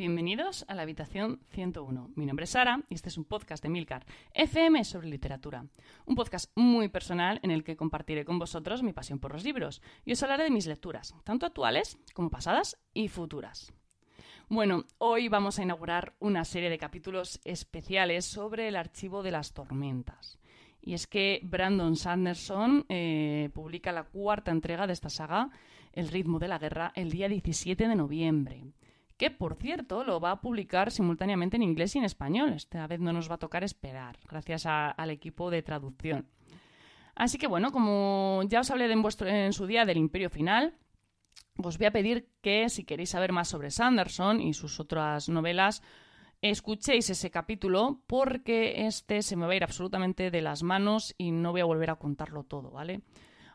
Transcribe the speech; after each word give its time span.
Bienvenidos 0.00 0.64
a 0.66 0.74
la 0.74 0.80
habitación 0.80 1.40
101. 1.50 2.12
Mi 2.16 2.24
nombre 2.24 2.44
es 2.44 2.50
Sara 2.52 2.80
y 2.88 2.94
este 2.94 3.10
es 3.10 3.18
un 3.18 3.26
podcast 3.26 3.62
de 3.62 3.68
Milcar 3.68 4.06
FM 4.32 4.82
sobre 4.84 5.08
literatura. 5.08 5.66
Un 6.06 6.14
podcast 6.14 6.50
muy 6.56 6.88
personal 6.88 7.38
en 7.42 7.50
el 7.50 7.64
que 7.64 7.76
compartiré 7.76 8.24
con 8.24 8.38
vosotros 8.38 8.82
mi 8.82 8.94
pasión 8.94 9.18
por 9.18 9.34
los 9.34 9.44
libros 9.44 9.82
y 10.06 10.12
os 10.12 10.22
hablaré 10.22 10.44
de 10.44 10.50
mis 10.50 10.66
lecturas, 10.66 11.14
tanto 11.22 11.44
actuales 11.44 11.98
como 12.14 12.30
pasadas 12.30 12.78
y 12.94 13.08
futuras. 13.08 13.74
Bueno, 14.48 14.86
hoy 14.96 15.28
vamos 15.28 15.58
a 15.58 15.64
inaugurar 15.64 16.14
una 16.18 16.46
serie 16.46 16.70
de 16.70 16.78
capítulos 16.78 17.38
especiales 17.44 18.24
sobre 18.24 18.68
el 18.68 18.76
archivo 18.76 19.22
de 19.22 19.32
las 19.32 19.52
tormentas. 19.52 20.38
Y 20.80 20.94
es 20.94 21.06
que 21.06 21.40
Brandon 21.42 21.94
Sanderson 21.94 22.86
eh, 22.88 23.50
publica 23.52 23.92
la 23.92 24.04
cuarta 24.04 24.50
entrega 24.50 24.86
de 24.86 24.94
esta 24.94 25.10
saga, 25.10 25.50
El 25.92 26.08
ritmo 26.08 26.38
de 26.38 26.48
la 26.48 26.58
guerra, 26.58 26.90
el 26.94 27.10
día 27.10 27.28
17 27.28 27.86
de 27.86 27.94
noviembre 27.96 28.64
que 29.20 29.30
por 29.30 29.54
cierto 29.56 30.02
lo 30.02 30.18
va 30.18 30.30
a 30.30 30.40
publicar 30.40 30.90
simultáneamente 30.90 31.56
en 31.56 31.62
inglés 31.62 31.94
y 31.94 31.98
en 31.98 32.06
español. 32.06 32.54
Esta 32.54 32.86
vez 32.86 33.00
no 33.00 33.12
nos 33.12 33.30
va 33.30 33.34
a 33.34 33.38
tocar 33.38 33.62
esperar, 33.62 34.18
gracias 34.26 34.64
al 34.64 35.10
equipo 35.10 35.50
de 35.50 35.60
traducción. 35.60 36.26
Así 37.14 37.36
que 37.36 37.46
bueno, 37.46 37.70
como 37.70 38.40
ya 38.48 38.60
os 38.60 38.70
hablé 38.70 38.90
en, 38.90 39.04
en 39.26 39.52
su 39.52 39.66
día 39.66 39.84
del 39.84 39.98
Imperio 39.98 40.30
Final, 40.30 40.72
os 41.62 41.76
voy 41.76 41.88
a 41.88 41.92
pedir 41.92 42.30
que 42.40 42.70
si 42.70 42.84
queréis 42.84 43.10
saber 43.10 43.32
más 43.32 43.48
sobre 43.48 43.70
Sanderson 43.70 44.40
y 44.40 44.54
sus 44.54 44.80
otras 44.80 45.28
novelas, 45.28 45.82
escuchéis 46.40 47.10
ese 47.10 47.30
capítulo 47.30 48.00
porque 48.06 48.86
este 48.86 49.20
se 49.20 49.36
me 49.36 49.44
va 49.44 49.52
a 49.52 49.56
ir 49.56 49.64
absolutamente 49.64 50.30
de 50.30 50.40
las 50.40 50.62
manos 50.62 51.14
y 51.18 51.30
no 51.30 51.52
voy 51.52 51.60
a 51.60 51.66
volver 51.66 51.90
a 51.90 51.96
contarlo 51.96 52.44
todo, 52.44 52.70
¿vale? 52.70 53.02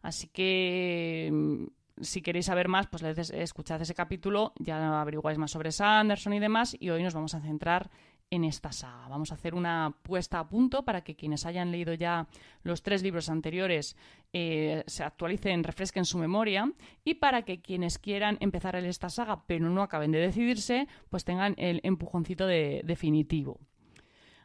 Así 0.03 0.27
que 0.27 1.67
si 2.01 2.21
queréis 2.21 2.47
saber 2.47 2.67
más, 2.67 2.87
pues 2.87 3.03
escuchad 3.31 3.81
ese 3.81 3.93
capítulo, 3.93 4.53
ya 4.59 5.01
averiguáis 5.01 5.37
más 5.37 5.51
sobre 5.51 5.71
Sanderson 5.71 6.33
y 6.33 6.39
demás, 6.39 6.75
y 6.79 6.89
hoy 6.89 7.03
nos 7.03 7.13
vamos 7.13 7.33
a 7.35 7.41
centrar 7.41 7.89
en 8.29 8.43
esta 8.43 8.71
saga. 8.71 9.07
Vamos 9.07 9.31
a 9.31 9.35
hacer 9.35 9.53
una 9.53 9.95
puesta 10.01 10.39
a 10.39 10.47
punto 10.47 10.83
para 10.83 11.03
que 11.03 11.15
quienes 11.15 11.45
hayan 11.45 11.71
leído 11.71 11.93
ya 11.93 12.27
los 12.63 12.81
tres 12.81 13.03
libros 13.03 13.29
anteriores 13.29 13.95
eh, 14.33 14.83
se 14.87 15.03
actualicen, 15.03 15.63
refresquen 15.63 16.05
su 16.05 16.17
memoria 16.17 16.71
y 17.03 17.15
para 17.15 17.43
que 17.43 17.61
quienes 17.61 17.99
quieran 17.99 18.37
empezar 18.39 18.75
esta 18.75 19.09
saga 19.09 19.45
pero 19.45 19.69
no 19.69 19.81
acaben 19.81 20.11
de 20.11 20.19
decidirse, 20.19 20.87
pues 21.09 21.23
tengan 21.23 21.55
el 21.57 21.81
empujoncito 21.83 22.47
de, 22.47 22.81
definitivo. 22.83 23.59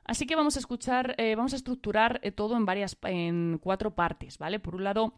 Así 0.04 0.26
que 0.26 0.36
vamos 0.36 0.56
a 0.56 0.60
escuchar, 0.60 1.14
eh, 1.18 1.34
vamos 1.36 1.52
a 1.52 1.56
estructurar 1.56 2.20
eh, 2.22 2.32
todo 2.32 2.56
en 2.56 2.66
varias, 2.66 2.96
en 3.02 3.58
cuatro 3.62 3.94
partes, 3.94 4.38
¿vale? 4.38 4.58
Por 4.58 4.74
un 4.74 4.84
lado, 4.84 5.14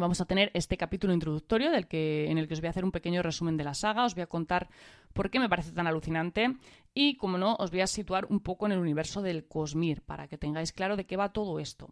Vamos 0.00 0.22
a 0.22 0.24
tener 0.24 0.50
este 0.54 0.78
capítulo 0.78 1.12
introductorio 1.12 1.70
del 1.70 1.86
que, 1.86 2.30
en 2.30 2.38
el 2.38 2.48
que 2.48 2.54
os 2.54 2.60
voy 2.60 2.68
a 2.68 2.70
hacer 2.70 2.86
un 2.86 2.90
pequeño 2.90 3.22
resumen 3.22 3.58
de 3.58 3.64
la 3.64 3.74
saga, 3.74 4.06
os 4.06 4.14
voy 4.14 4.22
a 4.22 4.26
contar 4.26 4.70
por 5.12 5.30
qué 5.30 5.38
me 5.38 5.48
parece 5.48 5.72
tan 5.72 5.86
alucinante 5.86 6.56
y, 6.94 7.16
como 7.18 7.36
no, 7.36 7.54
os 7.56 7.70
voy 7.70 7.82
a 7.82 7.86
situar 7.86 8.24
un 8.30 8.40
poco 8.40 8.64
en 8.64 8.72
el 8.72 8.78
universo 8.78 9.20
del 9.20 9.46
Cosmir 9.46 10.00
para 10.00 10.26
que 10.26 10.38
tengáis 10.38 10.72
claro 10.72 10.96
de 10.96 11.04
qué 11.04 11.18
va 11.18 11.34
todo 11.34 11.60
esto. 11.60 11.90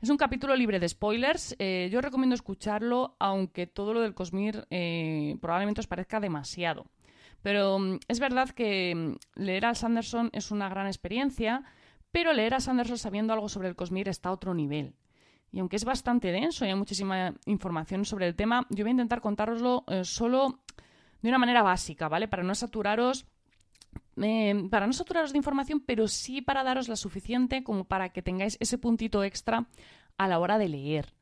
Es 0.00 0.08
un 0.08 0.16
capítulo 0.16 0.56
libre 0.56 0.80
de 0.80 0.88
spoilers, 0.88 1.54
eh, 1.58 1.90
yo 1.92 2.00
recomiendo 2.00 2.34
escucharlo 2.34 3.14
aunque 3.18 3.66
todo 3.66 3.92
lo 3.92 4.00
del 4.00 4.14
Cosmir 4.14 4.66
eh, 4.70 5.36
probablemente 5.42 5.82
os 5.82 5.86
parezca 5.86 6.18
demasiado. 6.18 6.86
Pero 7.42 7.78
mm, 7.78 7.98
es 8.08 8.20
verdad 8.20 8.48
que 8.48 8.94
mm, 8.94 9.40
leer 9.42 9.66
a 9.66 9.74
Sanderson 9.74 10.30
es 10.32 10.50
una 10.50 10.70
gran 10.70 10.86
experiencia, 10.86 11.62
pero 12.10 12.32
leer 12.32 12.54
a 12.54 12.60
Sanderson 12.60 12.96
sabiendo 12.96 13.34
algo 13.34 13.50
sobre 13.50 13.68
el 13.68 13.76
Cosmir 13.76 14.08
está 14.08 14.30
a 14.30 14.32
otro 14.32 14.54
nivel. 14.54 14.94
Y 15.52 15.58
aunque 15.58 15.76
es 15.76 15.84
bastante 15.84 16.30
denso 16.30 16.64
y 16.64 16.68
hay 16.68 16.74
muchísima 16.74 17.34
información 17.46 18.04
sobre 18.04 18.26
el 18.26 18.36
tema, 18.36 18.66
yo 18.70 18.84
voy 18.84 18.90
a 18.90 18.92
intentar 18.92 19.20
contároslo 19.20 19.84
eh, 19.88 20.04
solo 20.04 20.60
de 21.22 21.28
una 21.28 21.38
manera 21.38 21.62
básica, 21.62 22.08
¿vale? 22.08 22.28
Para 22.28 22.42
no 22.42 22.54
saturaros. 22.54 23.26
Eh, 24.16 24.68
para 24.70 24.86
no 24.86 24.92
saturaros 24.92 25.32
de 25.32 25.38
información, 25.38 25.80
pero 25.80 26.06
sí 26.06 26.42
para 26.42 26.62
daros 26.62 26.88
la 26.88 26.96
suficiente 26.96 27.64
como 27.64 27.84
para 27.84 28.10
que 28.10 28.22
tengáis 28.22 28.56
ese 28.60 28.78
puntito 28.78 29.24
extra 29.24 29.66
a 30.18 30.28
la 30.28 30.38
hora 30.38 30.58
de 30.58 30.68
leer. 30.68 31.14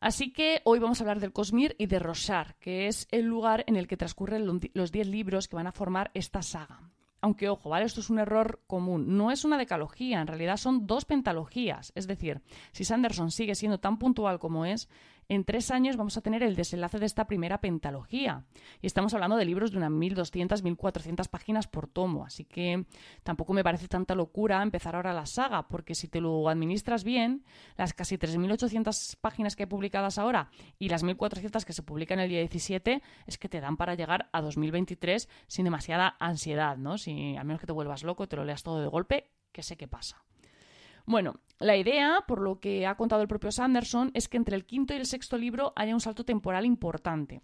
Así 0.00 0.32
que 0.32 0.60
hoy 0.64 0.78
vamos 0.78 1.00
a 1.00 1.04
hablar 1.04 1.20
del 1.20 1.32
Cosmir 1.32 1.74
y 1.78 1.86
de 1.86 1.98
Roshar, 1.98 2.56
que 2.56 2.86
es 2.86 3.08
el 3.10 3.26
lugar 3.26 3.64
en 3.66 3.76
el 3.76 3.88
que 3.88 3.96
transcurren 3.96 4.46
los 4.46 4.92
10 4.92 5.06
libros 5.08 5.48
que 5.48 5.56
van 5.56 5.66
a 5.66 5.72
formar 5.72 6.10
esta 6.14 6.42
saga. 6.42 6.87
Aunque, 7.20 7.48
ojo, 7.48 7.68
¿vale? 7.68 7.84
Esto 7.84 8.00
es 8.00 8.10
un 8.10 8.20
error 8.20 8.60
común. 8.66 9.16
No 9.16 9.30
es 9.30 9.44
una 9.44 9.58
decalogía, 9.58 10.20
en 10.20 10.28
realidad 10.28 10.56
son 10.56 10.86
dos 10.86 11.04
pentalogías. 11.04 11.92
Es 11.96 12.06
decir, 12.06 12.42
si 12.72 12.84
Sanderson 12.84 13.30
sigue 13.30 13.56
siendo 13.56 13.78
tan 13.78 13.98
puntual 13.98 14.38
como 14.38 14.64
es, 14.64 14.88
en 15.28 15.44
tres 15.44 15.70
años 15.70 15.96
vamos 15.96 16.16
a 16.16 16.22
tener 16.22 16.42
el 16.42 16.56
desenlace 16.56 16.98
de 16.98 17.06
esta 17.06 17.26
primera 17.26 17.60
pentalogía. 17.60 18.44
Y 18.80 18.86
estamos 18.86 19.12
hablando 19.12 19.36
de 19.36 19.44
libros 19.44 19.70
de 19.70 19.76
unas 19.76 19.90
1.200, 19.90 20.62
1.400 20.62 21.28
páginas 21.28 21.66
por 21.66 21.86
tomo. 21.86 22.24
Así 22.24 22.44
que 22.44 22.86
tampoco 23.22 23.52
me 23.52 23.62
parece 23.62 23.88
tanta 23.88 24.14
locura 24.14 24.62
empezar 24.62 24.96
ahora 24.96 25.12
la 25.12 25.26
saga, 25.26 25.68
porque 25.68 25.94
si 25.94 26.08
te 26.08 26.20
lo 26.20 26.48
administras 26.48 27.04
bien, 27.04 27.44
las 27.76 27.92
casi 27.92 28.16
3.800 28.16 29.16
páginas 29.20 29.54
que 29.54 29.64
hay 29.64 29.68
publicadas 29.68 30.18
ahora 30.18 30.50
y 30.78 30.88
las 30.88 31.04
1.400 31.04 31.64
que 31.64 31.72
se 31.72 31.82
publican 31.82 32.18
el 32.20 32.28
día 32.30 32.40
17 32.40 33.02
es 33.26 33.38
que 33.38 33.48
te 33.48 33.60
dan 33.60 33.76
para 33.76 33.94
llegar 33.94 34.28
a 34.32 34.40
2023 34.40 35.28
sin 35.46 35.64
demasiada 35.64 36.16
ansiedad, 36.18 36.78
¿no? 36.78 36.96
Si, 36.96 37.36
a 37.36 37.44
menos 37.44 37.60
que 37.60 37.66
te 37.66 37.72
vuelvas 37.72 38.02
loco 38.02 38.28
te 38.28 38.36
lo 38.36 38.44
leas 38.44 38.62
todo 38.62 38.80
de 38.80 38.88
golpe, 38.88 39.30
que 39.52 39.62
sé 39.62 39.76
qué 39.76 39.88
pasa. 39.88 40.24
Bueno, 41.04 41.40
la 41.60 41.76
idea, 41.76 42.24
por 42.28 42.40
lo 42.40 42.60
que 42.60 42.86
ha 42.86 42.96
contado 42.96 43.22
el 43.22 43.28
propio 43.28 43.50
Sanderson, 43.50 44.12
es 44.14 44.28
que 44.28 44.36
entre 44.36 44.54
el 44.54 44.64
quinto 44.64 44.94
y 44.94 44.96
el 44.96 45.06
sexto 45.06 45.36
libro 45.36 45.72
haya 45.74 45.94
un 45.94 46.00
salto 46.00 46.24
temporal 46.24 46.64
importante. 46.64 47.40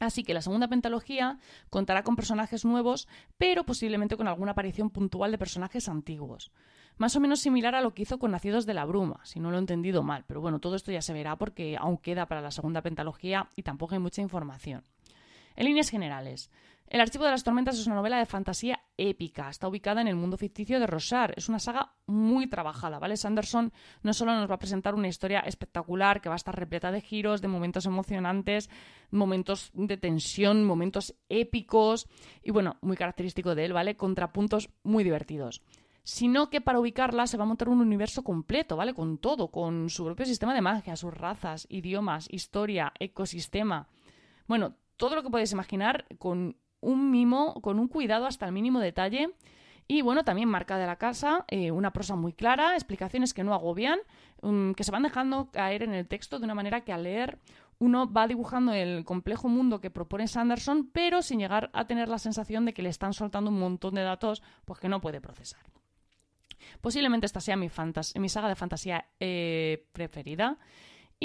Así 0.00 0.24
que 0.24 0.34
la 0.34 0.42
segunda 0.42 0.68
pentalogía 0.68 1.38
contará 1.70 2.02
con 2.02 2.16
personajes 2.16 2.64
nuevos, 2.64 3.06
pero 3.36 3.64
posiblemente 3.64 4.16
con 4.16 4.28
alguna 4.28 4.52
aparición 4.52 4.90
puntual 4.90 5.30
de 5.30 5.38
personajes 5.38 5.88
antiguos. 5.88 6.52
Más 6.96 7.16
o 7.16 7.20
menos 7.20 7.40
similar 7.40 7.74
a 7.74 7.80
lo 7.80 7.92
que 7.92 8.02
hizo 8.02 8.18
con 8.18 8.30
Nacidos 8.30 8.66
de 8.66 8.74
la 8.74 8.84
Bruma, 8.84 9.20
si 9.24 9.40
no 9.40 9.50
lo 9.50 9.56
he 9.56 9.60
entendido 9.60 10.02
mal. 10.02 10.24
Pero 10.26 10.40
bueno, 10.40 10.58
todo 10.58 10.74
esto 10.76 10.90
ya 10.90 11.02
se 11.02 11.12
verá 11.12 11.36
porque 11.36 11.76
aún 11.76 11.98
queda 11.98 12.26
para 12.26 12.40
la 12.40 12.50
segunda 12.50 12.82
pentalogía 12.82 13.48
y 13.56 13.62
tampoco 13.62 13.94
hay 13.94 14.00
mucha 14.00 14.22
información. 14.22 14.84
En 15.56 15.66
líneas 15.66 15.90
generales, 15.90 16.50
el 16.86 17.00
Archivo 17.00 17.24
de 17.24 17.30
las 17.30 17.42
Tormentas 17.42 17.78
es 17.78 17.86
una 17.86 17.96
novela 17.96 18.18
de 18.18 18.26
fantasía 18.26 18.80
épica. 18.98 19.48
Está 19.48 19.68
ubicada 19.68 20.00
en 20.00 20.08
el 20.08 20.16
mundo 20.16 20.36
ficticio 20.36 20.78
de 20.78 20.86
Rosar. 20.86 21.32
Es 21.36 21.48
una 21.48 21.58
saga 21.58 21.94
muy 22.06 22.46
trabajada, 22.46 22.98
¿vale? 22.98 23.16
Sanderson 23.16 23.72
no 24.02 24.12
solo 24.12 24.34
nos 24.34 24.50
va 24.50 24.56
a 24.56 24.58
presentar 24.58 24.94
una 24.94 25.08
historia 25.08 25.40
espectacular 25.40 26.20
que 26.20 26.28
va 26.28 26.34
a 26.34 26.36
estar 26.36 26.54
repleta 26.54 26.92
de 26.92 27.00
giros, 27.00 27.40
de 27.40 27.48
momentos 27.48 27.86
emocionantes, 27.86 28.68
momentos 29.10 29.70
de 29.72 29.96
tensión, 29.96 30.64
momentos 30.64 31.14
épicos 31.28 32.06
y, 32.42 32.50
bueno, 32.50 32.76
muy 32.82 32.96
característico 32.96 33.54
de 33.54 33.64
él, 33.64 33.72
¿vale? 33.72 33.96
Contrapuntos 33.96 34.70
muy 34.82 35.04
divertidos 35.04 35.62
sino 36.06 36.50
que 36.50 36.60
para 36.60 36.78
ubicarla 36.78 37.26
se 37.26 37.38
va 37.38 37.44
a 37.44 37.46
montar 37.46 37.70
un 37.70 37.80
universo 37.80 38.22
completo, 38.22 38.76
¿vale? 38.76 38.92
Con 38.92 39.16
todo, 39.16 39.48
con 39.48 39.88
su 39.88 40.04
propio 40.04 40.26
sistema 40.26 40.52
de 40.52 40.60
magia, 40.60 40.96
sus 40.96 41.14
razas, 41.14 41.66
idiomas, 41.70 42.28
historia, 42.30 42.92
ecosistema. 43.00 43.88
Bueno, 44.46 44.76
todo 44.96 45.14
lo 45.14 45.22
que 45.22 45.30
podéis 45.30 45.52
imaginar 45.52 46.06
con 46.18 46.56
un 46.80 47.10
mimo, 47.10 47.60
con 47.60 47.78
un 47.78 47.88
cuidado 47.88 48.26
hasta 48.26 48.46
el 48.46 48.52
mínimo 48.52 48.80
detalle. 48.80 49.30
Y 49.86 50.00
bueno, 50.00 50.24
también 50.24 50.48
marca 50.48 50.78
de 50.78 50.86
la 50.86 50.96
casa, 50.96 51.44
eh, 51.48 51.70
una 51.70 51.92
prosa 51.92 52.16
muy 52.16 52.32
clara, 52.32 52.74
explicaciones 52.74 53.34
que 53.34 53.44
no 53.44 53.52
agobian, 53.52 53.98
um, 54.40 54.74
que 54.74 54.82
se 54.82 54.90
van 54.90 55.02
dejando 55.02 55.50
caer 55.50 55.82
en 55.82 55.92
el 55.92 56.06
texto 56.08 56.38
de 56.38 56.46
una 56.46 56.54
manera 56.54 56.82
que 56.82 56.92
al 56.92 57.02
leer 57.02 57.38
uno 57.78 58.10
va 58.10 58.26
dibujando 58.26 58.72
el 58.72 59.04
complejo 59.04 59.48
mundo 59.48 59.80
que 59.80 59.90
propone 59.90 60.26
Sanderson, 60.26 60.88
pero 60.90 61.20
sin 61.20 61.38
llegar 61.38 61.70
a 61.74 61.86
tener 61.86 62.08
la 62.08 62.18
sensación 62.18 62.64
de 62.64 62.72
que 62.72 62.82
le 62.82 62.88
están 62.88 63.12
soltando 63.12 63.50
un 63.50 63.58
montón 63.58 63.94
de 63.94 64.02
datos 64.02 64.42
pues, 64.64 64.80
que 64.80 64.88
no 64.88 65.00
puede 65.00 65.20
procesar. 65.20 65.60
Posiblemente 66.80 67.26
esta 67.26 67.40
sea 67.40 67.56
mi, 67.56 67.68
mi 68.16 68.28
saga 68.28 68.48
de 68.48 68.54
fantasía 68.54 69.06
eh, 69.20 69.86
preferida. 69.92 70.56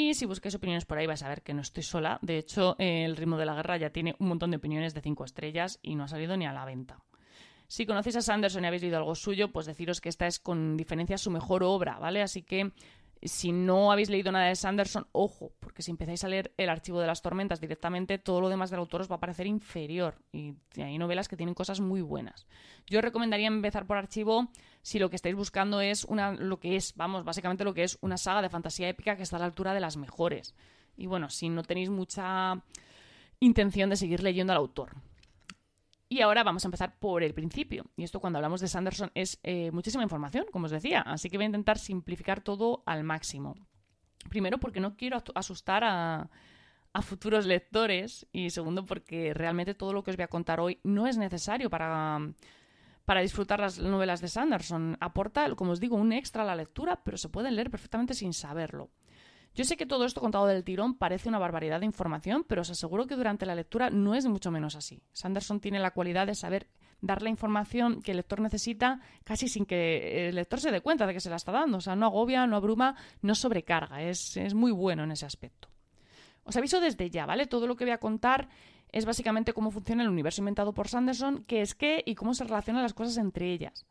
Y 0.02 0.14
si 0.14 0.26
busquéis 0.26 0.56
opiniones 0.56 0.86
por 0.86 0.98
ahí 0.98 1.08
vais 1.08 1.22
a 1.24 1.28
ver 1.28 1.42
que 1.42 1.54
no 1.54 1.60
estoy 1.60 1.84
sola. 1.84 2.20
De 2.22 2.38
hecho, 2.38 2.78
El 2.80 3.18
ritmo 3.18 3.36
de 3.36 3.46
la 3.46 3.54
guerra 3.54 3.76
ya 3.76 3.90
tiene 3.90 4.16
un 4.20 4.30
montón 4.30 4.50
de 4.50 4.56
opiniones 4.56 4.94
de 4.94 5.02
5 5.02 5.26
estrellas 5.26 5.78
y 5.82 5.96
no 5.96 6.06
ha 6.06 6.08
salido 6.08 6.38
ni 6.38 6.46
a 6.46 6.54
la 6.54 6.64
venta. 6.64 7.04
Si 7.68 7.86
conocéis 7.86 8.16
a 8.16 8.22
Sanderson 8.22 8.64
y 8.64 8.68
habéis 8.68 8.82
leído 8.82 8.96
algo 8.96 9.14
suyo, 9.14 9.52
pues 9.52 9.66
deciros 9.66 10.00
que 10.00 10.08
esta 10.08 10.26
es 10.26 10.40
con 10.40 10.78
diferencia 10.78 11.18
su 11.18 11.32
mejor 11.32 11.64
obra, 11.64 12.00
¿vale? 12.00 12.22
Así 12.22 12.44
que 12.44 12.72
si 13.22 13.52
no 13.52 13.92
habéis 13.92 14.10
leído 14.10 14.32
nada 14.32 14.46
de 14.48 14.56
Sanderson, 14.56 15.08
ojo, 15.12 15.52
porque 15.60 15.82
si 15.82 15.92
empezáis 15.92 16.24
a 16.24 16.30
leer 16.30 16.54
el 16.58 16.70
archivo 16.70 17.02
de 17.02 17.08
las 17.08 17.22
tormentas 17.22 17.60
directamente, 17.60 18.18
todo 18.18 18.40
lo 18.40 18.50
demás 18.50 18.70
del 18.70 18.80
autor 18.80 19.02
os 19.02 19.12
va 19.12 19.16
a 19.16 19.20
parecer 19.20 19.46
inferior. 19.46 20.16
Y 20.32 20.56
hay 20.78 20.98
novelas 20.98 21.28
que 21.28 21.36
tienen 21.36 21.56
cosas 21.56 21.82
muy 21.82 22.02
buenas. 22.02 22.48
Yo 22.88 23.02
recomendaría 23.02 23.48
empezar 23.48 23.86
por 23.86 23.98
archivo 23.98 24.50
si 24.82 25.00
lo 25.00 25.10
que 25.10 25.18
estáis 25.18 25.36
buscando 25.36 25.82
es 25.82 26.06
una, 26.06 26.32
lo 26.32 26.60
que 26.60 26.76
es, 26.76 26.96
vamos, 26.96 27.26
básicamente 27.26 27.64
lo 27.64 27.74
que 27.74 27.84
es 27.84 27.98
una 28.02 28.18
saga 28.18 28.42
de 28.42 28.50
fantasía 28.50 28.88
épica 28.88 29.18
que 29.18 29.24
está 29.24 29.36
a 29.36 29.40
la 29.40 29.46
altura 29.46 29.74
de 29.74 29.82
las 29.82 29.98
mejores. 29.98 30.56
Y 30.96 31.08
bueno, 31.08 31.30
si 31.30 31.50
no 31.50 31.64
tenéis 31.64 31.90
mucha 31.90 32.64
intención 33.40 33.90
de 33.90 33.98
seguir 33.98 34.24
leyendo 34.24 34.54
al 34.54 34.60
autor. 34.60 34.96
Y 36.12 36.22
ahora 36.22 36.44
vamos 36.44 36.66
a 36.66 36.68
empezar 36.68 36.98
por 36.98 37.22
el 37.22 37.36
principio. 37.36 37.86
Y 37.96 38.04
esto 38.04 38.20
cuando 38.20 38.40
hablamos 38.40 38.62
de 38.62 38.68
Sanderson 38.68 39.12
es 39.14 39.40
eh, 39.44 39.70
muchísima 39.72 40.02
información, 40.02 40.46
como 40.52 40.66
os 40.66 40.72
decía. 40.72 41.02
Así 41.02 41.30
que 41.30 41.38
voy 41.38 41.44
a 41.44 41.46
intentar 41.46 41.78
simplificar 41.78 42.42
todo 42.42 42.82
al 42.88 43.04
máximo. 43.04 43.56
Primero 44.28 44.58
porque 44.58 44.80
no 44.80 44.98
quiero 44.98 45.22
asustar 45.36 45.84
a, 45.84 46.30
a 46.94 47.02
futuros 47.04 47.46
lectores 47.46 48.28
y 48.32 48.50
segundo 48.50 48.86
porque 48.86 49.34
realmente 49.34 49.76
todo 49.76 49.94
lo 49.94 50.04
que 50.04 50.12
os 50.12 50.18
voy 50.18 50.24
a 50.24 50.30
contar 50.30 50.60
hoy 50.60 50.80
no 50.84 51.06
es 51.06 51.18
necesario 51.18 51.70
para, 51.70 52.20
para 53.06 53.22
disfrutar 53.22 53.60
las 53.60 53.80
novelas 53.80 54.20
de 54.20 54.28
Sanderson. 54.30 54.98
Aporta, 55.00 55.56
como 55.56 55.72
os 55.72 55.80
digo, 55.80 55.96
un 55.96 56.12
extra 56.12 56.44
a 56.44 56.46
la 56.46 56.56
lectura, 56.56 57.02
pero 57.04 57.18
se 57.18 57.30
pueden 57.30 57.56
leer 57.56 57.70
perfectamente 57.70 58.16
sin 58.16 58.34
saberlo. 58.34 58.90
Yo 59.56 59.64
sé 59.66 59.78
que 59.78 59.86
todo 59.86 60.06
esto 60.06 60.22
contado 60.22 60.46
del 60.46 60.64
tirón 60.64 60.96
parece 60.96 61.28
una 61.28 61.40
barbaridad 61.40 61.80
de 61.80 61.86
información, 61.86 62.46
pero 62.48 62.62
os 62.62 62.70
aseguro 62.70 63.08
que 63.08 63.16
durante 63.16 63.46
la 63.46 63.56
lectura 63.56 63.90
no 63.90 64.16
es 64.16 64.26
mucho 64.28 64.52
menos 64.52 64.76
así. 64.76 65.02
Sanderson 65.12 65.60
tiene 65.60 65.80
la 65.80 65.92
cualidad 65.92 66.28
de 66.28 66.36
saber 66.36 66.68
dar 67.02 67.22
la 67.22 67.30
información 67.30 68.02
que 68.02 68.12
el 68.12 68.18
lector 68.18 68.42
necesita 68.42 69.00
casi 69.24 69.48
sin 69.48 69.66
que 69.66 70.30
el 70.30 70.36
lector 70.36 70.60
se 70.60 70.72
dé 70.72 70.82
cuenta 70.82 71.08
de 71.08 71.14
que 71.14 71.20
se 71.20 71.30
la 71.30 71.38
está 71.38 71.52
dando. 71.52 71.78
O 71.78 71.82
sea, 71.82 71.96
no 71.96 72.06
agobia, 72.06 72.46
no 72.48 72.56
abruma, 72.56 72.96
no 73.22 73.36
sobrecarga. 73.36 74.02
Es, 74.04 74.38
es 74.38 74.54
muy 74.54 74.72
bueno 74.72 75.04
en 75.04 75.12
ese 75.12 75.26
aspecto. 75.26 75.70
Os 76.44 76.56
aviso 76.56 76.80
desde 76.80 77.10
ya, 77.10 77.26
¿vale? 77.26 77.46
Todo 77.46 77.68
lo 77.68 77.76
que 77.76 77.86
voy 77.86 77.94
a 77.94 78.00
contar 78.00 78.50
es 78.92 79.06
básicamente 79.06 79.54
cómo 79.54 79.72
funciona 79.72 80.04
el 80.04 80.10
universo 80.10 80.42
inventado 80.42 80.74
por 80.74 80.88
Sanderson, 80.88 81.44
qué 81.46 81.62
es 81.62 81.76
qué 81.76 82.04
y 82.06 82.16
cómo 82.16 82.34
se 82.34 82.44
relacionan 82.44 82.82
las 82.82 82.94
cosas 82.94 83.18
entre 83.18 83.52
ellas. 83.54 83.86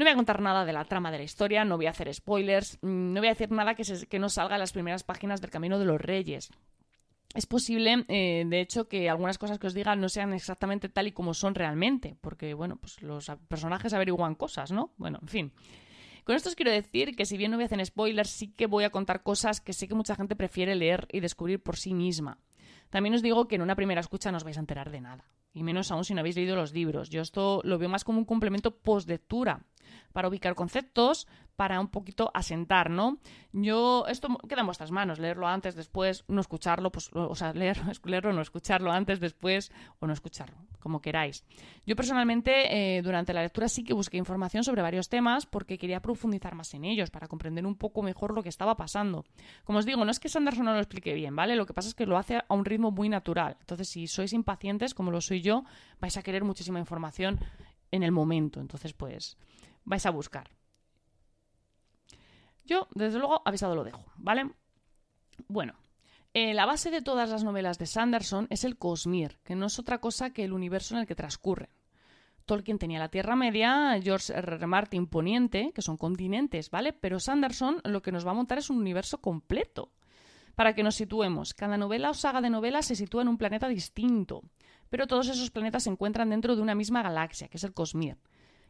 No 0.00 0.06
voy 0.06 0.12
a 0.12 0.16
contar 0.16 0.40
nada 0.40 0.64
de 0.64 0.72
la 0.72 0.86
trama 0.86 1.10
de 1.10 1.18
la 1.18 1.24
historia, 1.24 1.62
no 1.62 1.76
voy 1.76 1.84
a 1.84 1.90
hacer 1.90 2.10
spoilers, 2.14 2.78
mm, 2.80 3.12
no 3.12 3.20
voy 3.20 3.28
a 3.28 3.32
decir 3.32 3.50
nada 3.50 3.74
que, 3.74 4.18
no 4.18 4.30
salga 4.30 4.54
en 4.54 4.60
las 4.60 4.72
primeras 4.72 5.04
páginas 5.04 5.42
del 5.42 5.50
Camino 5.50 5.78
de 5.78 5.84
los 5.84 6.00
Reyes. 6.00 6.48
Es 7.34 7.44
posible, 7.44 8.06
eh, 8.08 8.44
de 8.46 8.60
hecho, 8.62 8.88
que 8.88 9.10
algunas 9.10 9.36
cosas 9.36 9.58
que 9.58 9.66
os 9.66 9.74
diga 9.74 9.94
no 9.96 10.08
sean 10.08 10.32
exactamente 10.32 10.88
tal 10.88 11.08
y 11.08 11.12
como 11.12 11.34
son 11.34 11.54
realmente, 11.54 12.16
porque, 12.22 12.54
bueno, 12.54 12.76
pues 12.76 13.02
los 13.02 13.30
personajes 13.46 13.92
averiguan 13.92 14.36
cosas, 14.36 14.72
¿no? 14.72 14.94
Bueno, 14.96 15.18
en 15.20 15.28
fin. 15.28 15.52
Con 16.24 16.34
esto 16.34 16.48
os 16.48 16.54
quiero 16.54 16.70
decir 16.70 17.14
que 17.14 17.26
si 17.26 17.36
bien 17.36 17.50
no 17.50 17.58
voy 17.58 17.64
a 17.64 17.66
hacer 17.66 17.84
spoilers, 17.84 18.30
sí 18.30 18.54
que 18.54 18.64
voy 18.64 18.84
a 18.84 18.90
contar 18.90 19.22
cosas 19.22 19.60
que 19.60 19.74
sé 19.74 19.86
que 19.86 19.94
mucha 19.94 20.16
gente 20.16 20.34
prefiere 20.34 20.76
leer 20.76 21.08
y 21.12 21.20
descubrir 21.20 21.62
por 21.62 21.76
sí 21.76 21.92
misma. 21.92 22.38
También 22.88 23.14
os 23.14 23.20
digo 23.20 23.48
que 23.48 23.56
en 23.56 23.62
una 23.62 23.76
primera 23.76 24.00
escucha 24.00 24.30
no 24.30 24.38
os 24.38 24.44
vais 24.44 24.56
a 24.56 24.60
enterar 24.60 24.90
de 24.90 25.02
nada, 25.02 25.28
y 25.52 25.62
menos 25.62 25.90
aún 25.90 26.06
si 26.06 26.14
no 26.14 26.20
habéis 26.20 26.36
leído 26.36 26.56
los 26.56 26.72
libros. 26.72 27.10
Yo 27.10 27.20
esto 27.20 27.60
lo 27.64 27.76
veo 27.76 27.90
más 27.90 28.02
como 28.02 28.18
un 28.18 28.24
complemento 28.24 28.78
post-lectura, 28.78 29.66
para 30.12 30.28
ubicar 30.28 30.54
conceptos, 30.54 31.26
para 31.60 31.78
un 31.78 31.88
poquito 31.88 32.30
asentar, 32.32 32.88
¿no? 32.88 33.18
Yo, 33.52 34.06
esto 34.08 34.28
queda 34.48 34.60
en 34.60 34.66
vuestras 34.66 34.90
manos, 34.90 35.18
leerlo 35.18 35.46
antes, 35.46 35.74
después, 35.74 36.24
no 36.26 36.40
escucharlo, 36.40 36.90
pues, 36.90 37.10
o 37.12 37.34
sea, 37.34 37.52
leer, 37.54 37.76
leerlo, 38.04 38.32
no 38.32 38.40
escucharlo 38.40 38.90
antes, 38.90 39.20
después, 39.20 39.70
o 39.98 40.06
no 40.06 40.14
escucharlo, 40.14 40.56
como 40.78 41.02
queráis. 41.02 41.44
Yo 41.84 41.96
personalmente, 41.96 42.96
eh, 42.96 43.02
durante 43.02 43.34
la 43.34 43.42
lectura 43.42 43.68
sí 43.68 43.84
que 43.84 43.92
busqué 43.92 44.16
información 44.16 44.64
sobre 44.64 44.80
varios 44.80 45.10
temas 45.10 45.44
porque 45.44 45.76
quería 45.76 46.00
profundizar 46.00 46.54
más 46.54 46.72
en 46.72 46.86
ellos, 46.86 47.10
para 47.10 47.28
comprender 47.28 47.66
un 47.66 47.76
poco 47.76 48.00
mejor 48.00 48.32
lo 48.32 48.42
que 48.42 48.48
estaba 48.48 48.78
pasando. 48.78 49.26
Como 49.64 49.80
os 49.80 49.84
digo, 49.84 50.02
no 50.02 50.12
es 50.12 50.18
que 50.18 50.30
Sanderson 50.30 50.64
no 50.64 50.72
lo 50.72 50.78
explique 50.78 51.12
bien, 51.12 51.36
¿vale? 51.36 51.56
Lo 51.56 51.66
que 51.66 51.74
pasa 51.74 51.88
es 51.88 51.94
que 51.94 52.06
lo 52.06 52.16
hace 52.16 52.36
a 52.36 52.54
un 52.54 52.64
ritmo 52.64 52.90
muy 52.90 53.10
natural. 53.10 53.58
Entonces, 53.60 53.86
si 53.86 54.06
sois 54.06 54.32
impacientes, 54.32 54.94
como 54.94 55.10
lo 55.10 55.20
soy 55.20 55.42
yo, 55.42 55.64
vais 56.00 56.16
a 56.16 56.22
querer 56.22 56.42
muchísima 56.42 56.78
información 56.78 57.38
en 57.90 58.02
el 58.02 58.12
momento. 58.12 58.60
Entonces, 58.60 58.94
pues, 58.94 59.36
vais 59.84 60.06
a 60.06 60.10
buscar. 60.10 60.50
Yo, 62.64 62.88
desde 62.94 63.18
luego, 63.18 63.42
avisado 63.44 63.74
lo 63.74 63.84
dejo, 63.84 64.04
¿vale? 64.16 64.50
Bueno, 65.48 65.74
eh, 66.32 66.54
la 66.54 66.66
base 66.66 66.90
de 66.90 67.02
todas 67.02 67.28
las 67.28 67.42
novelas 67.42 67.78
de 67.78 67.86
Sanderson 67.86 68.46
es 68.50 68.64
el 68.64 68.78
Cosmere, 68.78 69.38
que 69.42 69.56
no 69.56 69.66
es 69.66 69.78
otra 69.78 69.98
cosa 69.98 70.30
que 70.30 70.44
el 70.44 70.52
universo 70.52 70.94
en 70.94 71.00
el 71.00 71.06
que 71.06 71.16
transcurren. 71.16 71.70
Tolkien 72.44 72.78
tenía 72.78 72.98
la 72.98 73.08
Tierra 73.08 73.36
Media, 73.36 73.98
George 74.02 74.32
R. 74.32 74.56
R. 74.56 74.66
Martin 74.66 75.06
Poniente, 75.06 75.72
que 75.74 75.82
son 75.82 75.96
continentes, 75.96 76.70
¿vale? 76.70 76.92
Pero 76.92 77.20
Sanderson 77.20 77.80
lo 77.84 78.02
que 78.02 78.12
nos 78.12 78.26
va 78.26 78.30
a 78.30 78.34
montar 78.34 78.58
es 78.58 78.70
un 78.70 78.78
universo 78.78 79.20
completo. 79.20 79.92
Para 80.54 80.74
que 80.74 80.82
nos 80.82 80.96
situemos, 80.96 81.54
cada 81.54 81.76
novela 81.76 82.10
o 82.10 82.14
saga 82.14 82.40
de 82.40 82.50
novelas 82.50 82.86
se 82.86 82.96
sitúa 82.96 83.22
en 83.22 83.28
un 83.28 83.38
planeta 83.38 83.68
distinto, 83.68 84.42
pero 84.88 85.06
todos 85.06 85.28
esos 85.28 85.50
planetas 85.50 85.84
se 85.84 85.90
encuentran 85.90 86.30
dentro 86.30 86.54
de 86.54 86.62
una 86.62 86.74
misma 86.74 87.02
galaxia, 87.02 87.48
que 87.48 87.56
es 87.56 87.64
el 87.64 87.72
Cosmere. 87.72 88.18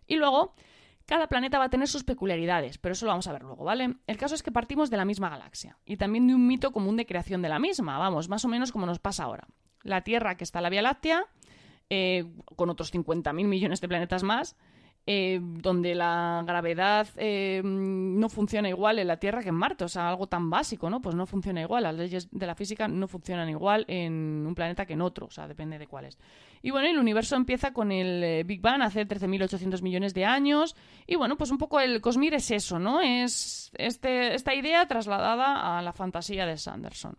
Y 0.07 0.17
luego 0.17 0.55
cada 1.11 1.27
planeta 1.27 1.59
va 1.59 1.65
a 1.65 1.71
tener 1.71 1.89
sus 1.89 2.05
peculiaridades, 2.05 2.79
pero 2.79 2.93
eso 2.93 3.05
lo 3.05 3.11
vamos 3.11 3.27
a 3.27 3.33
ver 3.33 3.43
luego, 3.43 3.65
¿vale? 3.65 3.97
El 4.07 4.17
caso 4.17 4.37
es 4.37 4.45
que 4.45 4.53
partimos 4.53 4.91
de 4.91 4.97
la 4.97 5.05
misma 5.05 5.29
galaxia 5.29 5.77
y 5.85 5.97
también 5.97 6.29
de 6.29 6.37
un 6.37 6.47
mito 6.47 6.71
común 6.71 6.97
de 6.97 7.05
creación 7.05 7.43
de 7.43 7.49
la 7.49 7.59
misma, 7.59 7.99
vamos, 7.99 8.29
más 8.29 8.45
o 8.45 8.49
menos 8.49 8.71
como 8.71 8.87
nos 8.87 9.01
pasa 9.01 9.25
ahora. 9.25 9.49
La 9.83 10.03
Tierra, 10.03 10.37
que 10.37 10.45
está 10.45 10.61
en 10.61 10.63
la 10.63 10.71
Vía 10.71 10.83
Láctea, 10.83 11.27
eh, 11.89 12.31
con 12.55 12.71
otros 12.71 12.95
50.000 12.95 13.33
millones 13.33 13.81
de 13.81 13.89
planetas 13.89 14.23
más, 14.23 14.57
eh, 15.07 15.41
donde 15.43 15.95
la 15.95 16.45
gravedad 16.47 17.09
eh, 17.17 17.63
no 17.65 18.29
funciona 18.29 18.69
igual 18.69 18.99
en 18.99 19.09
la 19.09 19.17
Tierra 19.17 19.43
que 19.43 19.49
en 19.49 19.55
Marte, 19.55 19.85
o 19.85 19.89
sea, 19.89 20.09
algo 20.09 20.27
tan 20.27 20.51
básico, 20.51 20.91
¿no? 20.91 21.01
Pues 21.01 21.15
no 21.15 21.27
funciona 21.27 21.63
igual, 21.63 21.85
las 21.85 21.95
leyes 21.95 22.29
de 22.31 22.47
la 22.47 22.55
física 22.55 22.87
no 22.87 23.09
funcionan 23.09 23.49
igual 23.49 23.85
en 23.89 24.45
un 24.47 24.55
planeta 24.55 24.85
que 24.85 24.93
en 24.93 25.01
otro, 25.01 25.27
o 25.27 25.31
sea, 25.31 25.49
depende 25.49 25.79
de 25.79 25.87
cuáles. 25.87 26.19
Y 26.63 26.71
bueno, 26.71 26.89
el 26.89 26.99
universo 26.99 27.35
empieza 27.37 27.73
con 27.73 27.91
el 27.93 28.23
eh, 28.23 28.45
Big 28.45 28.61
Bang 28.61 28.83
hace 28.83 29.07
13.800 29.07 29.83
millones 29.83 30.13
de 30.13 30.27
años, 30.27 30.77
y 31.07 31.17
bueno, 31.17 31.37
pues 31.37 31.51
un 31.51 31.59
poco 31.59 31.81
el 31.81 32.01
Cosmir 32.01 32.35
es 32.35 32.51
eso, 32.51 32.79
¿no? 32.79 33.01
Es 33.01 33.73
este, 33.79 34.35
esta 34.35 34.55
idea 34.55 34.87
trasladada 34.87 35.79
a 35.79 35.83
la 35.83 35.93
fantasía 35.93 36.45
de 36.47 36.57
Sanderson. 36.57 37.17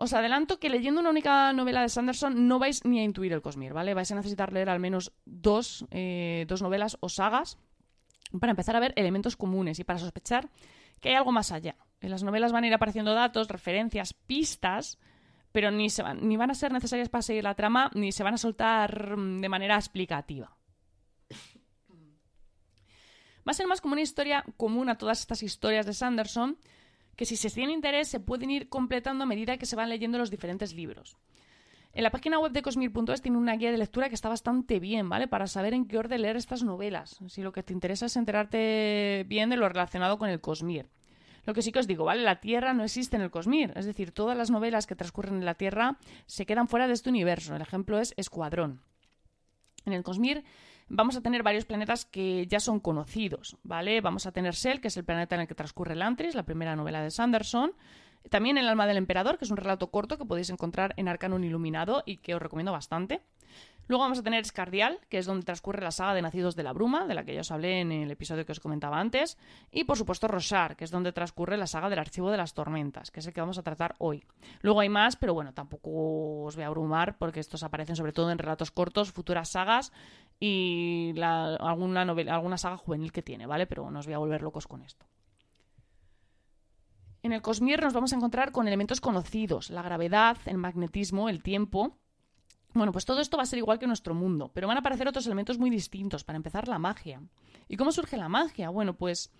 Os 0.00 0.16
adelanto 0.16 0.56
que 0.56 0.72
leyendo 0.72 1.04
una 1.04 1.12
única 1.12 1.52
novela 1.52 1.84
de 1.84 1.92
Sanderson 1.92 2.48
no 2.48 2.56
vais 2.58 2.88
ni 2.88 3.00
a 3.00 3.04
intuir 3.04 3.36
el 3.36 3.44
Cosmere, 3.44 3.76
¿vale? 3.76 3.92
Vais 3.92 4.08
a 4.08 4.16
necesitar 4.16 4.48
leer 4.48 4.72
al 4.72 4.80
menos 4.80 5.12
dos, 5.26 5.84
eh, 5.90 6.46
dos 6.48 6.62
novelas 6.64 6.96
o 7.04 7.12
sagas 7.12 7.60
para 8.32 8.56
empezar 8.56 8.76
a 8.76 8.80
ver 8.80 8.94
elementos 8.96 9.36
comunes 9.36 9.78
y 9.78 9.84
para 9.84 9.98
sospechar 9.98 10.48
que 11.00 11.10
hay 11.10 11.16
algo 11.16 11.32
más 11.32 11.52
allá. 11.52 11.76
En 12.00 12.08
las 12.08 12.22
novelas 12.22 12.50
van 12.50 12.64
a 12.64 12.68
ir 12.68 12.72
apareciendo 12.72 13.12
datos, 13.12 13.48
referencias, 13.48 14.14
pistas, 14.14 14.96
pero 15.52 15.70
ni, 15.70 15.88
van, 16.02 16.26
ni 16.26 16.38
van 16.38 16.50
a 16.50 16.54
ser 16.54 16.72
necesarias 16.72 17.10
para 17.10 17.20
seguir 17.20 17.44
la 17.44 17.54
trama, 17.54 17.90
ni 17.94 18.10
se 18.10 18.24
van 18.24 18.32
a 18.32 18.38
soltar 18.38 19.18
mm, 19.18 19.42
de 19.42 19.48
manera 19.50 19.76
explicativa. 19.76 20.56
Va 23.46 23.50
a 23.50 23.54
ser 23.54 23.66
más 23.66 23.82
como 23.82 23.92
una 23.92 24.00
historia 24.00 24.46
común 24.56 24.88
a 24.88 24.96
todas 24.96 25.20
estas 25.20 25.42
historias 25.42 25.84
de 25.84 25.92
Sanderson, 25.92 26.56
que 27.16 27.24
si 27.24 27.36
se 27.36 27.50
tiene 27.50 27.72
interés 27.72 28.08
se 28.08 28.20
pueden 28.20 28.50
ir 28.50 28.68
completando 28.68 29.24
a 29.24 29.26
medida 29.26 29.58
que 29.58 29.66
se 29.66 29.76
van 29.76 29.88
leyendo 29.88 30.18
los 30.18 30.30
diferentes 30.30 30.74
libros. 30.74 31.16
En 31.92 32.04
la 32.04 32.10
página 32.10 32.38
web 32.38 32.52
de 32.52 32.62
cosmir.es 32.62 33.20
tiene 33.20 33.36
una 33.36 33.56
guía 33.56 33.72
de 33.72 33.78
lectura 33.78 34.08
que 34.08 34.14
está 34.14 34.28
bastante 34.28 34.78
bien, 34.78 35.08
¿vale? 35.08 35.26
Para 35.26 35.48
saber 35.48 35.74
en 35.74 35.86
qué 35.86 35.98
orden 35.98 36.22
leer 36.22 36.36
estas 36.36 36.62
novelas. 36.62 37.18
Si 37.26 37.42
lo 37.42 37.50
que 37.50 37.64
te 37.64 37.72
interesa 37.72 38.06
es 38.06 38.16
enterarte 38.16 39.24
bien 39.28 39.50
de 39.50 39.56
lo 39.56 39.68
relacionado 39.68 40.16
con 40.16 40.28
el 40.28 40.40
Cosmir. 40.40 40.88
Lo 41.46 41.54
que 41.54 41.62
sí 41.62 41.72
que 41.72 41.80
os 41.80 41.88
digo, 41.88 42.04
¿vale? 42.04 42.22
La 42.22 42.40
Tierra 42.40 42.74
no 42.74 42.84
existe 42.84 43.16
en 43.16 43.22
el 43.22 43.30
Cosmir. 43.30 43.72
Es 43.74 43.86
decir, 43.86 44.12
todas 44.12 44.38
las 44.38 44.50
novelas 44.50 44.86
que 44.86 44.94
transcurren 44.94 45.36
en 45.36 45.44
la 45.44 45.54
Tierra 45.54 45.98
se 46.26 46.46
quedan 46.46 46.68
fuera 46.68 46.86
de 46.86 46.92
este 46.92 47.10
universo. 47.10 47.56
El 47.56 47.62
ejemplo 47.62 47.98
es 47.98 48.14
Escuadrón. 48.16 48.82
En 49.84 49.92
el 49.92 50.04
Cosmir 50.04 50.44
vamos 50.90 51.16
a 51.16 51.22
tener 51.22 51.42
varios 51.42 51.64
planetas 51.64 52.04
que 52.04 52.46
ya 52.46 52.60
son 52.60 52.80
conocidos, 52.80 53.56
¿vale? 53.62 54.00
Vamos 54.00 54.26
a 54.26 54.32
tener 54.32 54.54
Sel, 54.54 54.80
que 54.80 54.88
es 54.88 54.96
el 54.96 55.04
planeta 55.04 55.36
en 55.36 55.42
el 55.42 55.48
que 55.48 55.54
transcurre 55.54 55.94
el 55.94 56.02
Antris, 56.02 56.34
la 56.34 56.42
primera 56.42 56.76
novela 56.76 57.00
de 57.00 57.10
Sanderson. 57.10 57.72
También 58.28 58.58
El 58.58 58.68
alma 58.68 58.86
del 58.86 58.98
emperador, 58.98 59.38
que 59.38 59.46
es 59.46 59.50
un 59.50 59.56
relato 59.56 59.90
corto 59.90 60.18
que 60.18 60.26
podéis 60.26 60.50
encontrar 60.50 60.92
en 60.98 61.08
Arcanum 61.08 61.42
Iluminado 61.42 62.02
y 62.04 62.18
que 62.18 62.34
os 62.34 62.42
recomiendo 62.42 62.72
bastante. 62.72 63.22
Luego 63.90 64.04
vamos 64.04 64.20
a 64.20 64.22
tener 64.22 64.42
Escardial, 64.42 65.00
que 65.08 65.18
es 65.18 65.26
donde 65.26 65.44
transcurre 65.44 65.82
la 65.82 65.90
saga 65.90 66.14
de 66.14 66.22
Nacidos 66.22 66.54
de 66.54 66.62
la 66.62 66.72
Bruma, 66.72 67.08
de 67.08 67.14
la 67.14 67.24
que 67.24 67.34
ya 67.34 67.40
os 67.40 67.50
hablé 67.50 67.80
en 67.80 67.90
el 67.90 68.08
episodio 68.12 68.46
que 68.46 68.52
os 68.52 68.60
comentaba 68.60 69.00
antes. 69.00 69.36
Y 69.72 69.82
por 69.82 69.96
supuesto 69.98 70.28
Rosar, 70.28 70.76
que 70.76 70.84
es 70.84 70.92
donde 70.92 71.10
transcurre 71.10 71.56
la 71.56 71.66
saga 71.66 71.90
del 71.90 71.98
Archivo 71.98 72.30
de 72.30 72.36
las 72.36 72.54
Tormentas, 72.54 73.10
que 73.10 73.18
es 73.18 73.26
el 73.26 73.32
que 73.32 73.40
vamos 73.40 73.58
a 73.58 73.64
tratar 73.64 73.96
hoy. 73.98 74.24
Luego 74.60 74.78
hay 74.78 74.88
más, 74.88 75.16
pero 75.16 75.34
bueno, 75.34 75.52
tampoco 75.54 76.44
os 76.44 76.54
voy 76.54 76.62
a 76.62 76.68
abrumar 76.68 77.18
porque 77.18 77.40
estos 77.40 77.64
aparecen 77.64 77.96
sobre 77.96 78.12
todo 78.12 78.30
en 78.30 78.38
relatos 78.38 78.70
cortos, 78.70 79.10
futuras 79.10 79.48
sagas 79.48 79.92
y 80.38 81.12
alguna, 81.20 82.04
novela, 82.04 82.36
alguna 82.36 82.58
saga 82.58 82.76
juvenil 82.76 83.10
que 83.10 83.22
tiene, 83.22 83.46
¿vale? 83.46 83.66
Pero 83.66 83.90
no 83.90 83.98
os 83.98 84.06
voy 84.06 84.14
a 84.14 84.18
volver 84.18 84.42
locos 84.42 84.68
con 84.68 84.82
esto. 84.82 85.04
En 87.24 87.32
el 87.32 87.42
Cosmier 87.42 87.82
nos 87.82 87.92
vamos 87.92 88.12
a 88.12 88.16
encontrar 88.16 88.52
con 88.52 88.68
elementos 88.68 89.00
conocidos, 89.00 89.68
la 89.68 89.82
gravedad, 89.82 90.36
el 90.46 90.58
magnetismo, 90.58 91.28
el 91.28 91.42
tiempo 91.42 91.98
bueno, 92.72 92.92
pues 92.92 93.04
todo 93.04 93.20
esto 93.20 93.36
va 93.36 93.42
a 93.42 93.46
ser 93.46 93.58
igual 93.58 93.78
que 93.78 93.86
nuestro 93.86 94.14
mundo, 94.14 94.50
pero 94.54 94.68
van 94.68 94.76
a 94.76 94.80
aparecer 94.80 95.08
otros 95.08 95.26
elementos 95.26 95.58
muy 95.58 95.70
distintos. 95.70 96.24
Para 96.24 96.36
empezar, 96.36 96.68
la 96.68 96.78
magia. 96.78 97.20
¿Y 97.68 97.76
cómo 97.76 97.92
surge 97.92 98.16
la 98.16 98.28
magia? 98.28 98.70
Bueno, 98.70 98.94
pues 98.94 99.32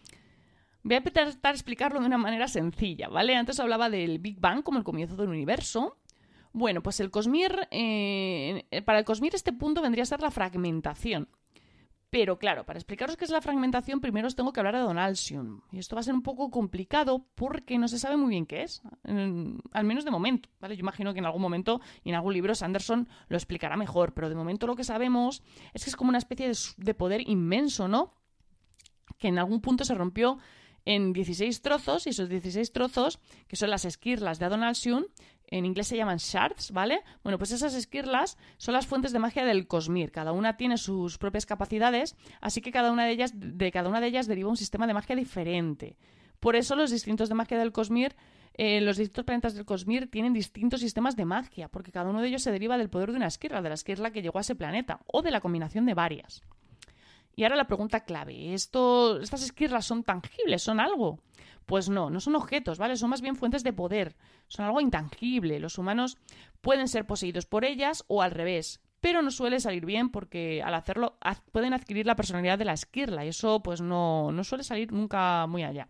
voy 0.82 0.94
a 0.94 0.98
intentar 0.98 1.54
explicarlo 1.54 2.00
de 2.00 2.06
una 2.06 2.18
manera 2.18 2.48
sencilla, 2.48 3.08
¿vale? 3.08 3.36
Antes 3.36 3.60
hablaba 3.60 3.88
del 3.88 4.18
Big 4.18 4.40
Bang 4.40 4.62
como 4.62 4.78
el 4.78 4.84
comienzo 4.84 5.16
del 5.16 5.28
universo. 5.28 5.96
Bueno, 6.52 6.82
pues 6.82 6.98
el 6.98 7.10
Cosmir, 7.10 7.68
eh, 7.70 8.64
para 8.84 8.98
el 8.98 9.04
Cosmir 9.04 9.34
este 9.34 9.52
punto 9.52 9.82
vendría 9.82 10.02
a 10.02 10.06
ser 10.06 10.20
la 10.20 10.32
fragmentación. 10.32 11.28
Pero 12.10 12.40
claro, 12.40 12.66
para 12.66 12.78
explicaros 12.78 13.16
qué 13.16 13.24
es 13.24 13.30
la 13.30 13.40
fragmentación, 13.40 14.00
primero 14.00 14.26
os 14.26 14.34
tengo 14.34 14.52
que 14.52 14.58
hablar 14.58 14.74
de 14.74 14.80
Donalsium. 14.80 15.60
Y 15.70 15.78
esto 15.78 15.94
va 15.94 16.00
a 16.00 16.02
ser 16.02 16.14
un 16.14 16.22
poco 16.22 16.50
complicado 16.50 17.24
porque 17.36 17.78
no 17.78 17.86
se 17.86 18.00
sabe 18.00 18.16
muy 18.16 18.30
bien 18.30 18.46
qué 18.46 18.62
es, 18.62 18.82
al 19.04 19.84
menos 19.84 20.04
de 20.04 20.10
momento. 20.10 20.48
¿vale? 20.58 20.74
Yo 20.76 20.80
imagino 20.80 21.12
que 21.12 21.20
en 21.20 21.26
algún 21.26 21.40
momento 21.40 21.80
y 22.02 22.08
en 22.08 22.16
algún 22.16 22.34
libro 22.34 22.56
Sanderson 22.56 23.08
lo 23.28 23.36
explicará 23.36 23.76
mejor, 23.76 24.12
pero 24.12 24.28
de 24.28 24.34
momento 24.34 24.66
lo 24.66 24.74
que 24.74 24.82
sabemos 24.82 25.44
es 25.72 25.84
que 25.84 25.90
es 25.90 25.96
como 25.96 26.08
una 26.08 26.18
especie 26.18 26.48
de, 26.48 26.58
de 26.78 26.94
poder 26.94 27.28
inmenso, 27.28 27.86
¿no? 27.86 28.12
Que 29.18 29.28
en 29.28 29.38
algún 29.38 29.60
punto 29.60 29.84
se 29.84 29.94
rompió 29.94 30.38
en 30.84 31.12
16 31.12 31.62
trozos 31.62 32.06
y 32.06 32.10
esos 32.10 32.28
16 32.28 32.72
trozos, 32.72 33.20
que 33.46 33.56
son 33.56 33.70
las 33.70 33.84
esquirlas 33.84 34.38
de 34.38 34.46
Adonalsium, 34.46 35.04
en 35.50 35.66
inglés 35.66 35.88
se 35.88 35.96
llaman 35.96 36.18
shards, 36.18 36.70
¿vale? 36.72 37.02
Bueno, 37.22 37.38
pues 37.38 37.50
esas 37.52 37.74
esquirlas 37.74 38.38
son 38.56 38.74
las 38.74 38.86
fuentes 38.86 39.12
de 39.12 39.18
magia 39.18 39.44
del 39.44 39.66
Cosmir. 39.66 40.12
Cada 40.12 40.32
una 40.32 40.56
tiene 40.56 40.78
sus 40.78 41.18
propias 41.18 41.46
capacidades, 41.46 42.16
así 42.40 42.60
que 42.60 42.72
cada 42.72 42.92
una 42.92 43.04
de 43.04 43.12
ellas, 43.12 43.32
de 43.34 43.72
cada 43.72 43.88
una 43.88 44.00
de 44.00 44.06
ellas 44.06 44.26
deriva 44.26 44.48
un 44.48 44.56
sistema 44.56 44.86
de 44.86 44.94
magia 44.94 45.16
diferente. 45.16 45.96
Por 46.38 46.56
eso 46.56 46.76
los 46.76 46.90
distintos 46.90 47.28
de 47.28 47.34
magia 47.34 47.58
del 47.58 47.72
Cosmir 47.72 48.16
eh, 48.54 48.80
los 48.80 48.96
distintos 48.96 49.24
planetas 49.24 49.54
del 49.54 49.64
Cosmir 49.64 50.10
tienen 50.10 50.32
distintos 50.32 50.80
sistemas 50.80 51.16
de 51.16 51.24
magia, 51.24 51.68
porque 51.68 51.92
cada 51.92 52.10
uno 52.10 52.20
de 52.20 52.28
ellos 52.28 52.42
se 52.42 52.50
deriva 52.50 52.76
del 52.76 52.90
poder 52.90 53.10
de 53.10 53.16
una 53.16 53.28
esquirla, 53.28 53.62
de 53.62 53.68
la 53.68 53.74
esquirla 53.74 54.10
que 54.10 54.22
llegó 54.22 54.38
a 54.38 54.42
ese 54.42 54.54
planeta, 54.54 55.00
o 55.06 55.22
de 55.22 55.30
la 55.30 55.40
combinación 55.40 55.86
de 55.86 55.94
varias. 55.94 56.42
Y 57.36 57.44
ahora 57.44 57.56
la 57.56 57.66
pregunta 57.66 58.00
clave, 58.00 58.52
¿esto, 58.52 59.20
¿estas 59.20 59.42
esquirlas 59.42 59.86
son 59.86 60.02
tangibles? 60.02 60.62
¿Son 60.62 60.80
algo? 60.80 61.20
Pues 61.70 61.88
no, 61.88 62.10
no 62.10 62.18
son 62.18 62.34
objetos, 62.34 62.78
¿vale? 62.78 62.96
Son 62.96 63.10
más 63.10 63.20
bien 63.20 63.36
fuentes 63.36 63.62
de 63.62 63.72
poder, 63.72 64.16
son 64.48 64.64
algo 64.64 64.80
intangible. 64.80 65.60
Los 65.60 65.78
humanos 65.78 66.18
pueden 66.60 66.88
ser 66.88 67.06
poseídos 67.06 67.46
por 67.46 67.64
ellas 67.64 68.04
o 68.08 68.22
al 68.22 68.32
revés, 68.32 68.80
pero 68.98 69.22
no 69.22 69.30
suele 69.30 69.60
salir 69.60 69.86
bien 69.86 70.10
porque 70.10 70.64
al 70.64 70.74
hacerlo 70.74 71.16
pueden 71.52 71.72
adquirir 71.72 72.06
la 72.06 72.16
personalidad 72.16 72.58
de 72.58 72.64
la 72.64 72.72
esquirla 72.72 73.24
y 73.24 73.28
eso 73.28 73.62
pues 73.62 73.80
no, 73.80 74.32
no 74.32 74.42
suele 74.42 74.64
salir 74.64 74.90
nunca 74.90 75.46
muy 75.46 75.62
allá. 75.62 75.86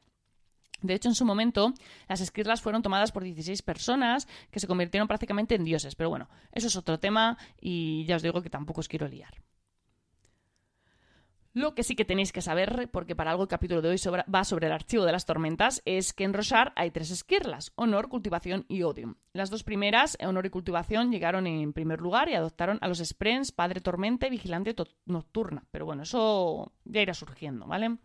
De 0.82 0.92
hecho, 0.92 1.08
en 1.08 1.14
su 1.14 1.24
momento, 1.24 1.72
las 2.10 2.20
esquirlas 2.20 2.60
fueron 2.60 2.82
tomadas 2.82 3.10
por 3.10 3.24
16 3.24 3.62
personas 3.62 4.28
que 4.50 4.60
se 4.60 4.66
convirtieron 4.66 5.08
prácticamente 5.08 5.54
en 5.54 5.64
dioses. 5.64 5.94
Pero 5.94 6.10
bueno, 6.10 6.28
eso 6.52 6.66
es 6.66 6.76
otro 6.76 7.00
tema 7.00 7.38
y 7.58 8.04
ya 8.04 8.16
os 8.16 8.22
digo 8.22 8.42
que 8.42 8.50
tampoco 8.50 8.80
os 8.80 8.88
quiero 8.88 9.08
liar. 9.08 9.32
Lo 11.52 11.74
que 11.74 11.82
sí 11.82 11.96
que 11.96 12.04
tenéis 12.04 12.30
que 12.30 12.42
saber, 12.42 12.88
porque 12.92 13.16
para 13.16 13.32
algo 13.32 13.42
el 13.42 13.48
capítulo 13.48 13.82
de 13.82 13.88
hoy 13.88 13.96
va 14.32 14.44
sobre 14.44 14.68
el 14.68 14.72
archivo 14.72 15.04
de 15.04 15.10
las 15.10 15.26
tormentas, 15.26 15.82
es 15.84 16.12
que 16.12 16.22
en 16.22 16.32
Roshar 16.32 16.72
hay 16.76 16.92
tres 16.92 17.10
esquirlas, 17.10 17.72
honor, 17.74 18.08
cultivación 18.08 18.66
y 18.68 18.84
odio. 18.84 19.16
Las 19.32 19.50
dos 19.50 19.64
primeras, 19.64 20.16
honor 20.24 20.46
y 20.46 20.50
cultivación, 20.50 21.10
llegaron 21.10 21.48
en 21.48 21.72
primer 21.72 22.00
lugar 22.00 22.28
y 22.28 22.34
adoptaron 22.34 22.78
a 22.80 22.86
los 22.86 22.98
Sprens, 22.98 23.50
padre 23.50 23.80
tormente, 23.80 24.30
vigilante 24.30 24.76
nocturna. 25.06 25.64
Pero 25.72 25.86
bueno, 25.86 26.04
eso 26.04 26.72
ya 26.84 27.02
irá 27.02 27.14
surgiendo, 27.14 27.66
¿vale? 27.66 27.98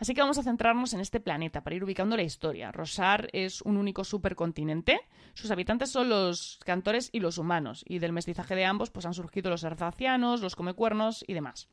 Así 0.00 0.12
que 0.12 0.22
vamos 0.22 0.38
a 0.38 0.42
centrarnos 0.42 0.92
en 0.92 1.00
este 1.00 1.20
planeta 1.20 1.62
para 1.62 1.76
ir 1.76 1.84
ubicando 1.84 2.16
la 2.16 2.24
historia. 2.24 2.72
Rosar 2.72 3.28
es 3.32 3.62
un 3.62 3.76
único 3.76 4.02
supercontinente. 4.02 4.98
Sus 5.34 5.52
habitantes 5.52 5.90
son 5.90 6.08
los 6.08 6.58
cantores 6.64 7.08
y 7.12 7.20
los 7.20 7.38
humanos, 7.38 7.84
y 7.86 8.00
del 8.00 8.12
mestizaje 8.12 8.56
de 8.56 8.64
ambos 8.64 8.90
pues 8.90 9.06
han 9.06 9.14
surgido 9.14 9.48
los 9.48 9.62
arzacianos, 9.62 10.40
los 10.40 10.56
comecuernos 10.56 11.24
y 11.28 11.34
demás. 11.34 11.68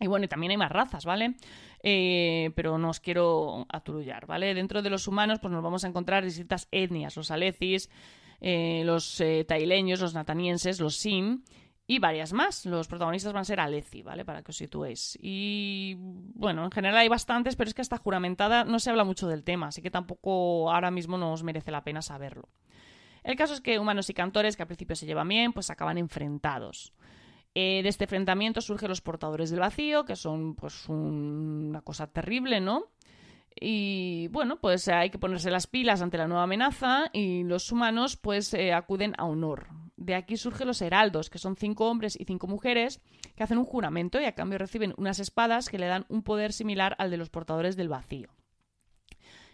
Y 0.00 0.06
bueno, 0.06 0.24
y 0.24 0.28
también 0.28 0.50
hay 0.50 0.56
más 0.56 0.72
razas, 0.72 1.04
¿vale? 1.04 1.34
Eh, 1.82 2.50
pero 2.56 2.78
no 2.78 2.90
os 2.90 3.00
quiero 3.00 3.66
aturullar, 3.68 4.26
¿vale? 4.26 4.54
Dentro 4.54 4.82
de 4.82 4.90
los 4.90 5.06
humanos, 5.06 5.38
pues 5.40 5.52
nos 5.52 5.62
vamos 5.62 5.84
a 5.84 5.88
encontrar 5.88 6.24
distintas 6.24 6.68
etnias, 6.72 7.16
los 7.16 7.30
alecis, 7.30 7.90
eh, 8.40 8.82
los 8.84 9.20
eh, 9.20 9.44
taileños, 9.46 10.00
los 10.00 10.14
natanienses, 10.14 10.80
los 10.80 10.96
sim 10.96 11.42
y 11.86 11.98
varias 11.98 12.32
más. 12.32 12.66
Los 12.66 12.88
protagonistas 12.88 13.32
van 13.32 13.42
a 13.42 13.44
ser 13.44 13.60
Aleci, 13.60 14.02
¿vale? 14.02 14.24
Para 14.24 14.42
que 14.42 14.50
os 14.50 14.56
situéis. 14.56 15.18
Y 15.20 15.96
bueno, 15.98 16.64
en 16.64 16.70
general 16.70 16.96
hay 16.96 17.08
bastantes, 17.08 17.56
pero 17.56 17.68
es 17.68 17.74
que 17.74 17.82
hasta 17.82 17.98
juramentada 17.98 18.64
no 18.64 18.78
se 18.78 18.90
habla 18.90 19.04
mucho 19.04 19.28
del 19.28 19.44
tema, 19.44 19.68
así 19.68 19.82
que 19.82 19.90
tampoco 19.90 20.72
ahora 20.72 20.90
mismo 20.90 21.18
nos 21.18 21.42
merece 21.42 21.70
la 21.70 21.84
pena 21.84 22.02
saberlo. 22.02 22.48
El 23.22 23.36
caso 23.36 23.54
es 23.54 23.60
que 23.60 23.78
humanos 23.78 24.10
y 24.10 24.14
cantores, 24.14 24.56
que 24.56 24.62
al 24.62 24.68
principio 24.68 24.96
se 24.96 25.06
llevan 25.06 25.28
bien, 25.28 25.52
pues 25.52 25.70
acaban 25.70 25.98
enfrentados. 25.98 26.92
Eh, 27.54 27.82
de 27.82 27.88
este 27.88 28.04
enfrentamiento 28.04 28.60
surgen 28.60 28.88
los 28.88 29.00
portadores 29.00 29.50
del 29.50 29.60
vacío, 29.60 30.04
que 30.04 30.16
son 30.16 30.56
pues 30.56 30.88
una 30.88 31.82
cosa 31.82 32.08
terrible, 32.08 32.60
¿no? 32.60 32.90
Y 33.54 34.26
bueno, 34.28 34.60
pues 34.60 34.88
hay 34.88 35.10
que 35.10 35.18
ponerse 35.18 35.50
las 35.50 35.68
pilas 35.68 36.02
ante 36.02 36.18
la 36.18 36.26
nueva 36.26 36.42
amenaza 36.42 37.04
y 37.12 37.44
los 37.44 37.70
humanos 37.70 38.16
pues 38.16 38.52
eh, 38.54 38.72
acuden 38.72 39.14
a 39.16 39.26
honor. 39.26 39.68
De 39.96 40.16
aquí 40.16 40.36
surgen 40.36 40.66
los 40.66 40.82
heraldos, 40.82 41.30
que 41.30 41.38
son 41.38 41.54
cinco 41.56 41.88
hombres 41.88 42.18
y 42.18 42.24
cinco 42.24 42.48
mujeres 42.48 43.00
que 43.36 43.44
hacen 43.44 43.58
un 43.58 43.64
juramento 43.64 44.20
y 44.20 44.24
a 44.24 44.34
cambio 44.34 44.58
reciben 44.58 44.92
unas 44.96 45.20
espadas 45.20 45.68
que 45.68 45.78
le 45.78 45.86
dan 45.86 46.06
un 46.08 46.24
poder 46.24 46.52
similar 46.52 46.96
al 46.98 47.12
de 47.12 47.16
los 47.16 47.30
portadores 47.30 47.76
del 47.76 47.88
vacío. 47.88 48.30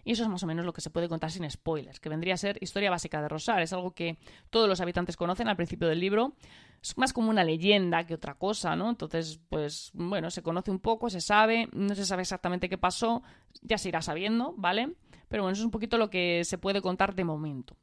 Y 0.04 0.12
eso 0.12 0.23
es 0.23 0.28
más 0.28 0.42
o 0.42 0.47
menos 0.47 0.64
lo 0.64 0.73
que 0.73 0.80
se 0.80 0.90
puede 0.90 1.09
contar 1.09 1.30
sin 1.30 1.49
spoilers, 1.50 2.00
que 2.00 2.09
vendría 2.09 2.35
a 2.35 2.37
ser 2.37 2.59
historia 2.61 2.90
básica 2.90 3.21
de 3.21 3.28
Rosar. 3.28 3.62
Es 3.62 3.73
algo 3.73 3.92
que 3.92 4.19
todos 4.50 4.69
los 4.69 4.80
habitantes 4.80 5.16
conocen 5.16 5.49
al 5.49 5.57
principio 5.57 5.88
del 5.88 6.00
libro. 6.00 6.35
Es 6.83 6.97
más 6.97 7.12
como 7.12 7.30
una 7.30 7.45
leyenda 7.45 8.07
que 8.07 8.14
otra 8.14 8.35
cosa, 8.35 8.75
¿no? 8.76 8.88
Entonces, 8.90 9.40
pues 9.49 9.90
bueno, 9.92 10.30
se 10.30 10.42
conoce 10.42 10.71
un 10.71 10.80
poco, 10.80 11.11
se 11.11 11.21
sabe, 11.21 11.69
no 11.73 11.95
se 11.95 12.07
sabe 12.07 12.23
exactamente 12.23 12.69
qué 12.69 12.78
pasó, 12.78 13.23
ya 13.62 13.78
se 13.78 13.88
irá 13.88 14.00
sabiendo, 14.00 14.54
¿vale? 14.57 14.95
Pero 15.28 15.42
bueno, 15.42 15.52
eso 15.52 15.62
es 15.62 15.66
un 15.66 15.71
poquito 15.71 15.99
lo 15.99 16.11
que 16.11 16.42
se 16.45 16.59
puede 16.59 16.80
contar 16.80 17.14
de 17.14 17.25
momento. 17.25 17.76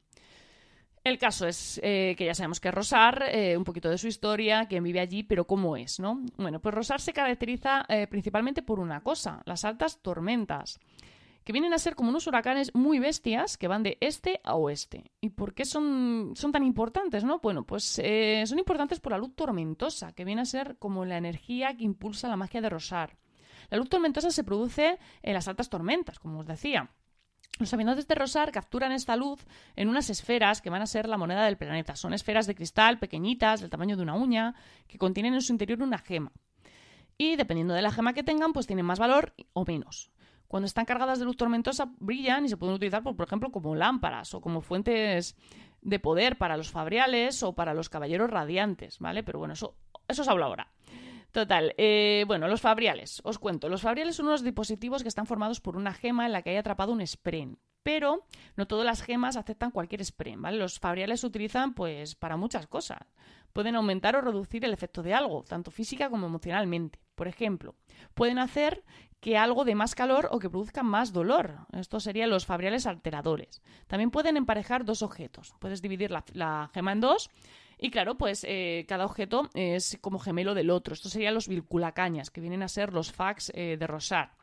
El 1.08 1.18
caso 1.18 1.48
es 1.48 1.80
eh, 1.84 2.16
que 2.18 2.26
ya 2.26 2.34
sabemos 2.34 2.60
que 2.60 2.70
Rosar, 2.70 3.24
eh, 3.32 3.56
un 3.56 3.64
poquito 3.64 3.90
de 3.90 3.98
su 3.98 4.08
historia, 4.08 4.66
quién 4.68 4.84
vive 4.84 5.00
allí, 5.00 5.24
pero 5.24 5.48
cómo 5.48 5.78
es, 5.78 6.02
¿no? 6.02 6.22
Bueno, 6.36 6.60
pues 6.60 6.76
Rosar 6.76 7.00
se 7.00 7.14
caracteriza 7.14 7.86
eh, 7.88 8.08
principalmente 8.08 8.62
por 8.62 8.82
una 8.82 9.02
cosa, 9.02 9.42
las 9.46 9.64
altas 9.64 10.02
tormentas 10.02 10.82
que 11.48 11.54
vienen 11.54 11.74
a 11.74 11.78
ser 11.78 11.96
como 11.96 12.10
unos 12.10 12.28
huracanes 12.28 12.76
muy 12.76 13.00
bestias 13.00 13.58
que 13.58 13.70
van 13.70 13.82
de 13.82 13.98
este 14.02 14.42
a 14.44 14.56
oeste. 14.56 15.14
¿Y 15.22 15.30
por 15.30 15.54
qué 15.54 15.64
son, 15.64 16.34
son 16.36 16.52
tan 16.52 16.66
importantes? 16.66 17.24
¿no? 17.24 17.40
Bueno, 17.40 17.64
pues 17.64 18.02
eh, 18.04 18.44
son 18.46 18.60
importantes 18.60 19.00
por 19.00 19.14
la 19.14 19.18
luz 19.18 19.34
tormentosa, 19.34 20.12
que 20.12 20.26
viene 20.26 20.42
a 20.42 20.46
ser 20.46 20.76
como 20.78 21.06
la 21.06 21.16
energía 21.16 21.78
que 21.78 21.86
impulsa 21.86 22.28
la 22.28 22.36
magia 22.36 22.60
de 22.60 22.70
Rosar. 22.70 23.18
La 23.70 23.78
luz 23.78 23.88
tormentosa 23.88 24.30
se 24.30 24.44
produce 24.44 25.00
en 25.22 25.34
las 25.34 25.48
altas 25.48 25.70
tormentas, 25.70 26.20
como 26.20 26.40
os 26.40 26.46
decía. 26.46 26.92
Los 27.60 27.74
habitantes 27.74 28.10
de 28.10 28.16
Rosar 28.16 28.52
capturan 28.52 28.92
esta 28.92 29.16
luz 29.16 29.46
en 29.78 29.88
unas 29.88 30.10
esferas 30.10 30.62
que 30.62 30.70
van 30.70 30.82
a 30.82 30.86
ser 30.86 31.08
la 31.08 31.18
moneda 31.18 31.46
del 31.46 31.56
planeta. 31.56 31.96
Son 31.96 32.14
esferas 32.14 32.46
de 32.46 32.56
cristal 32.56 33.00
pequeñitas, 33.00 33.62
del 33.62 33.70
tamaño 33.70 33.96
de 33.96 34.04
una 34.04 34.16
uña, 34.16 34.54
que 34.86 34.98
contienen 34.98 35.34
en 35.34 35.42
su 35.42 35.54
interior 35.54 35.82
una 35.82 35.98
gema. 35.98 36.34
Y 37.18 37.38
dependiendo 37.38 37.74
de 37.74 37.84
la 37.84 37.92
gema 37.92 38.12
que 38.12 38.24
tengan, 38.24 38.52
pues 38.52 38.68
tienen 38.68 38.86
más 38.86 39.00
valor 39.00 39.34
o 39.54 39.64
menos. 39.64 40.12
Cuando 40.48 40.66
están 40.66 40.86
cargadas 40.86 41.20
de 41.20 41.26
luz 41.26 41.36
tormentosa, 41.36 41.92
brillan 42.00 42.46
y 42.46 42.50
se 42.50 42.58
pueden 42.58 42.76
utilizar, 42.76 43.04
por, 43.04 43.22
ejemplo, 43.26 43.52
como 43.52 43.76
lámparas 43.76 44.34
o 44.34 44.42
como 44.42 44.62
fuentes 44.62 45.36
de 45.82 46.00
poder 46.00 46.38
para 46.38 46.58
los 46.58 46.72
fabriales 46.72 47.44
o 47.44 47.54
para 47.54 47.74
los 47.74 47.90
caballeros 47.90 48.30
radiantes, 48.30 49.00
¿vale? 49.00 49.24
Pero 49.24 49.40
bueno, 49.40 49.54
eso, 49.54 49.76
eso 50.08 50.22
os 50.22 50.28
hablo 50.28 50.46
ahora. 50.46 50.72
Total, 51.32 51.74
eh, 51.78 52.24
bueno, 52.28 52.48
los 52.48 52.62
fabriales, 52.62 53.22
os 53.24 53.38
cuento. 53.38 53.70
Los 53.70 53.82
fabriales 53.82 54.16
son 54.16 54.28
unos 54.28 54.44
dispositivos 54.44 55.04
que 55.04 55.10
están 55.10 55.28
formados 55.28 55.62
por 55.62 55.76
una 55.76 55.94
gema 55.94 56.26
en 56.26 56.32
la 56.32 56.42
que 56.42 56.52
hay 56.52 56.58
atrapado 56.58 56.94
un 56.94 57.06
spren. 57.06 57.60
Pero 57.84 58.26
no 58.56 58.68
todas 58.68 58.86
las 58.86 59.02
gemas 59.02 59.38
aceptan 59.38 59.72
cualquier 59.72 60.04
spren, 60.04 60.42
¿vale? 60.42 60.58
Los 60.58 60.80
fabriales 60.80 61.22
se 61.22 61.28
utilizan 61.28 61.74
pues 61.74 62.16
para 62.16 62.38
muchas 62.38 62.68
cosas. 62.68 63.00
Pueden 63.54 63.76
aumentar 63.76 64.16
o 64.16 64.22
reducir 64.22 64.64
el 64.66 64.74
efecto 64.74 65.02
de 65.04 65.14
algo, 65.14 65.44
tanto 65.44 65.72
física 65.72 66.10
como 66.10 66.28
emocionalmente. 66.28 67.00
Por 67.16 67.28
ejemplo, 67.28 67.76
pueden 68.14 68.38
hacer 68.38 68.84
que 69.20 69.38
algo 69.38 69.66
de 69.66 69.76
más 69.76 69.96
calor 69.96 70.30
o 70.32 70.40
que 70.40 70.50
produzca 70.50 70.84
más 70.84 71.12
dolor. 71.12 71.66
Estos 71.74 72.04
serían 72.04 72.30
los 72.30 72.46
fabriales 72.46 72.86
alteradores. 72.86 73.62
También 73.88 74.12
pueden 74.12 74.38
emparejar 74.38 74.86
dos 74.86 75.02
objetos. 75.02 75.56
Puedes 75.60 75.82
dividir 75.82 76.12
la, 76.12 76.70
gema 76.74 76.92
en 76.92 77.02
dos 77.02 77.30
y 77.80 77.90
claro, 77.90 78.16
pues 78.16 78.46
eh, 78.48 78.86
cada 78.88 79.06
objeto 79.06 79.50
es 79.54 79.98
como 80.02 80.20
gemelo 80.20 80.54
del 80.54 80.70
otro. 80.70 80.94
Estos 80.94 81.12
serían 81.12 81.34
los 81.34 81.48
vinculacañas, 81.48 82.30
que 82.30 82.42
vienen 82.42 82.64
a 82.64 82.68
ser 82.68 82.94
los 82.94 83.12
fax 83.12 83.52
eh, 83.56 83.78
de 83.80 83.88
Rosar. 83.88 84.37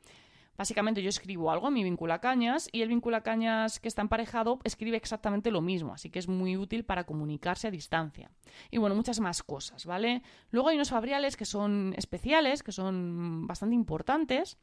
Básicamente 0.56 1.02
yo 1.02 1.08
escribo 1.08 1.50
algo 1.50 1.70
mi 1.70 1.82
vinculacañas 1.82 2.68
y 2.70 2.82
el 2.82 2.88
vinculacañas 2.88 3.80
que 3.80 3.88
está 3.88 4.02
emparejado 4.02 4.60
escribe 4.64 4.96
exactamente 4.96 5.50
lo 5.50 5.60
mismo, 5.60 5.92
así 5.92 6.10
que 6.10 6.20
es 6.20 6.28
muy 6.28 6.56
útil 6.56 6.84
para 6.84 7.04
comunicarse 7.04 7.68
a 7.68 7.70
distancia. 7.70 8.30
Y 8.70 8.78
bueno, 8.78 8.94
muchas 8.94 9.18
más 9.18 9.42
cosas, 9.42 9.84
¿vale? 9.84 10.22
Luego 10.50 10.68
hay 10.68 10.76
unos 10.76 10.90
fabriales 10.90 11.36
que 11.36 11.44
son 11.44 11.92
especiales, 11.96 12.62
que 12.62 12.72
son 12.72 13.46
bastante 13.46 13.74
importantes, 13.74 14.58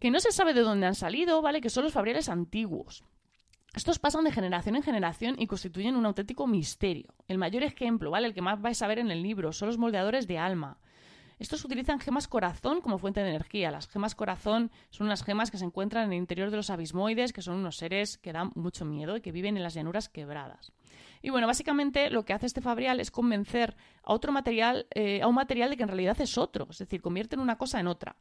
que 0.00 0.10
no 0.10 0.18
se 0.18 0.32
sabe 0.32 0.54
de 0.54 0.62
dónde 0.62 0.86
han 0.86 0.94
salido, 0.94 1.42
¿vale? 1.42 1.60
Que 1.60 1.70
son 1.70 1.84
los 1.84 1.92
fabriales 1.92 2.28
antiguos. 2.28 3.04
Estos 3.74 3.98
pasan 3.98 4.24
de 4.24 4.32
generación 4.32 4.76
en 4.76 4.82
generación 4.82 5.36
y 5.38 5.46
constituyen 5.46 5.94
un 5.94 6.06
auténtico 6.06 6.46
misterio. 6.46 7.14
El 7.28 7.38
mayor 7.38 7.62
ejemplo, 7.62 8.10
¿vale? 8.10 8.26
El 8.26 8.34
que 8.34 8.42
más 8.42 8.60
vais 8.60 8.80
a 8.82 8.86
ver 8.88 8.98
en 8.98 9.10
el 9.10 9.22
libro, 9.22 9.52
son 9.52 9.68
los 9.68 9.78
moldeadores 9.78 10.26
de 10.26 10.38
alma. 10.38 10.78
Estos 11.38 11.64
utilizan 11.64 12.00
gemas 12.00 12.26
corazón 12.26 12.80
como 12.80 12.98
fuente 12.98 13.22
de 13.22 13.30
energía. 13.30 13.70
Las 13.70 13.88
gemas 13.88 14.14
corazón 14.14 14.70
son 14.90 15.06
unas 15.06 15.22
gemas 15.22 15.50
que 15.50 15.58
se 15.58 15.64
encuentran 15.64 16.04
en 16.04 16.12
el 16.12 16.18
interior 16.18 16.50
de 16.50 16.56
los 16.56 16.70
abismoides, 16.70 17.32
que 17.32 17.42
son 17.42 17.56
unos 17.56 17.76
seres 17.76 18.18
que 18.18 18.32
dan 18.32 18.50
mucho 18.54 18.84
miedo 18.84 19.16
y 19.16 19.20
que 19.20 19.32
viven 19.32 19.56
en 19.56 19.62
las 19.62 19.74
llanuras 19.74 20.08
quebradas. 20.08 20.72
Y 21.22 21.30
bueno, 21.30 21.46
básicamente 21.46 22.10
lo 22.10 22.24
que 22.24 22.32
hace 22.32 22.46
este 22.46 22.60
fabrial 22.60 23.00
es 23.00 23.10
convencer 23.10 23.76
a 24.02 24.12
otro 24.12 24.32
material, 24.32 24.86
eh, 24.94 25.22
a 25.22 25.26
un 25.26 25.34
material 25.34 25.70
de 25.70 25.76
que 25.76 25.82
en 25.82 25.88
realidad 25.88 26.20
es 26.20 26.38
otro, 26.38 26.66
es 26.70 26.78
decir, 26.78 27.00
convierten 27.00 27.40
una 27.40 27.56
cosa 27.56 27.80
en 27.80 27.86
otra. 27.86 28.16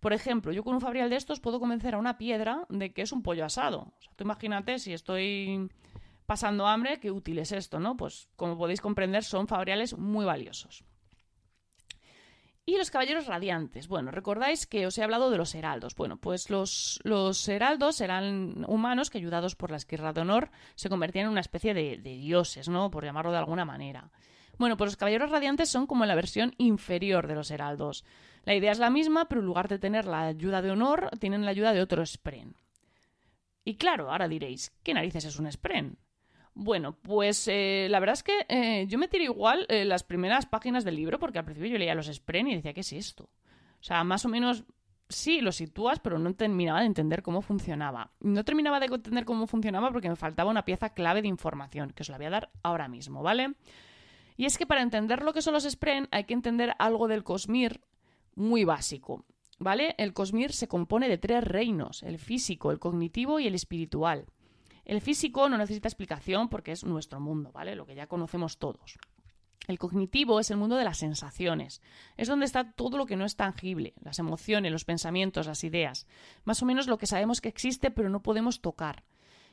Por 0.00 0.12
ejemplo, 0.12 0.52
yo 0.52 0.64
con 0.64 0.74
un 0.74 0.80
fabrial 0.80 1.10
de 1.10 1.16
estos 1.16 1.40
puedo 1.40 1.60
convencer 1.60 1.94
a 1.94 1.98
una 1.98 2.18
piedra 2.18 2.66
de 2.68 2.92
que 2.92 3.02
es 3.02 3.12
un 3.12 3.22
pollo 3.22 3.44
asado. 3.44 3.92
O 3.98 4.02
sea, 4.02 4.12
tú 4.16 4.24
imagínate 4.24 4.78
si 4.78 4.92
estoy 4.92 5.70
pasando 6.26 6.66
hambre, 6.66 6.98
qué 6.98 7.10
útil 7.10 7.38
es 7.38 7.52
esto, 7.52 7.78
¿no? 7.78 7.96
Pues 7.96 8.28
como 8.36 8.58
podéis 8.58 8.80
comprender, 8.80 9.22
son 9.22 9.46
fabriales 9.46 9.96
muy 9.96 10.24
valiosos. 10.24 10.84
Y 12.64 12.76
los 12.76 12.92
caballeros 12.92 13.26
radiantes. 13.26 13.88
Bueno, 13.88 14.12
recordáis 14.12 14.68
que 14.68 14.86
os 14.86 14.96
he 14.96 15.02
hablado 15.02 15.30
de 15.30 15.36
los 15.36 15.54
heraldos. 15.54 15.96
Bueno, 15.96 16.16
pues 16.16 16.48
los, 16.48 17.00
los 17.02 17.48
heraldos 17.48 18.00
eran 18.00 18.64
humanos 18.68 19.10
que, 19.10 19.18
ayudados 19.18 19.56
por 19.56 19.72
la 19.72 19.78
esquirra 19.78 20.12
de 20.12 20.20
honor, 20.20 20.50
se 20.76 20.88
convertían 20.88 21.26
en 21.26 21.32
una 21.32 21.40
especie 21.40 21.74
de, 21.74 21.98
de 21.98 22.16
dioses, 22.16 22.68
¿no? 22.68 22.90
Por 22.90 23.04
llamarlo 23.04 23.32
de 23.32 23.38
alguna 23.38 23.64
manera. 23.64 24.10
Bueno, 24.58 24.76
pues 24.76 24.88
los 24.88 24.96
caballeros 24.96 25.30
radiantes 25.30 25.70
son 25.70 25.88
como 25.88 26.06
la 26.06 26.14
versión 26.14 26.54
inferior 26.58 27.26
de 27.26 27.34
los 27.34 27.50
heraldos. 27.50 28.04
La 28.44 28.54
idea 28.54 28.70
es 28.70 28.78
la 28.78 28.90
misma, 28.90 29.28
pero 29.28 29.40
en 29.40 29.46
lugar 29.46 29.66
de 29.66 29.80
tener 29.80 30.04
la 30.04 30.22
ayuda 30.22 30.62
de 30.62 30.70
honor, 30.70 31.10
tienen 31.18 31.44
la 31.44 31.50
ayuda 31.50 31.72
de 31.72 31.80
otro 31.80 32.06
spren. 32.06 32.54
Y 33.64 33.74
claro, 33.74 34.10
ahora 34.10 34.28
diréis, 34.28 34.72
¿qué 34.84 34.94
narices 34.94 35.24
es 35.24 35.38
un 35.38 35.50
spren? 35.50 35.98
Bueno, 36.54 36.96
pues 37.00 37.48
eh, 37.48 37.86
la 37.90 37.98
verdad 37.98 38.14
es 38.14 38.22
que 38.22 38.46
eh, 38.48 38.86
yo 38.86 38.98
me 38.98 39.08
tiré 39.08 39.24
igual 39.24 39.64
eh, 39.68 39.84
las 39.84 40.02
primeras 40.02 40.46
páginas 40.46 40.84
del 40.84 40.96
libro, 40.96 41.18
porque 41.18 41.38
al 41.38 41.44
principio 41.44 41.70
yo 41.70 41.78
leía 41.78 41.94
los 41.94 42.06
spren 42.12 42.48
y 42.48 42.56
decía, 42.56 42.74
¿qué 42.74 42.80
es 42.80 42.92
esto? 42.92 43.24
O 43.24 43.84
sea, 43.84 44.04
más 44.04 44.24
o 44.24 44.28
menos 44.28 44.64
sí, 45.08 45.40
lo 45.40 45.52
sitúas, 45.52 45.98
pero 46.00 46.18
no 46.18 46.34
terminaba 46.34 46.80
de 46.80 46.86
entender 46.86 47.22
cómo 47.22 47.42
funcionaba. 47.42 48.12
No 48.20 48.44
terminaba 48.44 48.80
de 48.80 48.86
entender 48.86 49.24
cómo 49.24 49.46
funcionaba 49.46 49.90
porque 49.90 50.08
me 50.08 50.16
faltaba 50.16 50.50
una 50.50 50.64
pieza 50.64 50.90
clave 50.90 51.22
de 51.22 51.28
información, 51.28 51.90
que 51.90 52.02
os 52.02 52.08
la 52.08 52.16
voy 52.16 52.26
a 52.26 52.30
dar 52.30 52.50
ahora 52.62 52.88
mismo, 52.88 53.22
¿vale? 53.22 53.54
Y 54.36 54.46
es 54.46 54.58
que 54.58 54.66
para 54.66 54.82
entender 54.82 55.22
lo 55.22 55.32
que 55.32 55.42
son 55.42 55.54
los 55.54 55.64
Spren 55.64 56.08
hay 56.10 56.24
que 56.24 56.34
entender 56.34 56.74
algo 56.78 57.08
del 57.08 57.24
Cosmir 57.24 57.80
muy 58.34 58.64
básico. 58.64 59.24
¿Vale? 59.58 59.94
El 59.96 60.12
Cosmir 60.12 60.52
se 60.52 60.66
compone 60.66 61.08
de 61.08 61.18
tres 61.18 61.44
reinos, 61.44 62.02
el 62.02 62.18
físico, 62.18 62.72
el 62.72 62.80
cognitivo 62.80 63.38
y 63.38 63.46
el 63.46 63.54
espiritual. 63.54 64.26
El 64.84 65.00
físico 65.00 65.48
no 65.48 65.58
necesita 65.58 65.88
explicación 65.88 66.48
porque 66.48 66.72
es 66.72 66.84
nuestro 66.84 67.20
mundo, 67.20 67.52
¿vale? 67.52 67.76
Lo 67.76 67.86
que 67.86 67.94
ya 67.94 68.06
conocemos 68.06 68.58
todos. 68.58 68.98
El 69.68 69.78
cognitivo 69.78 70.40
es 70.40 70.50
el 70.50 70.56
mundo 70.56 70.76
de 70.76 70.84
las 70.84 70.98
sensaciones. 70.98 71.80
Es 72.16 72.26
donde 72.26 72.46
está 72.46 72.72
todo 72.72 72.98
lo 72.98 73.06
que 73.06 73.16
no 73.16 73.24
es 73.24 73.36
tangible, 73.36 73.94
las 74.02 74.18
emociones, 74.18 74.72
los 74.72 74.84
pensamientos, 74.84 75.46
las 75.46 75.62
ideas. 75.62 76.06
Más 76.44 76.62
o 76.62 76.66
menos 76.66 76.88
lo 76.88 76.98
que 76.98 77.06
sabemos 77.06 77.40
que 77.40 77.48
existe 77.48 77.90
pero 77.90 78.08
no 78.08 78.22
podemos 78.22 78.60
tocar. 78.60 79.04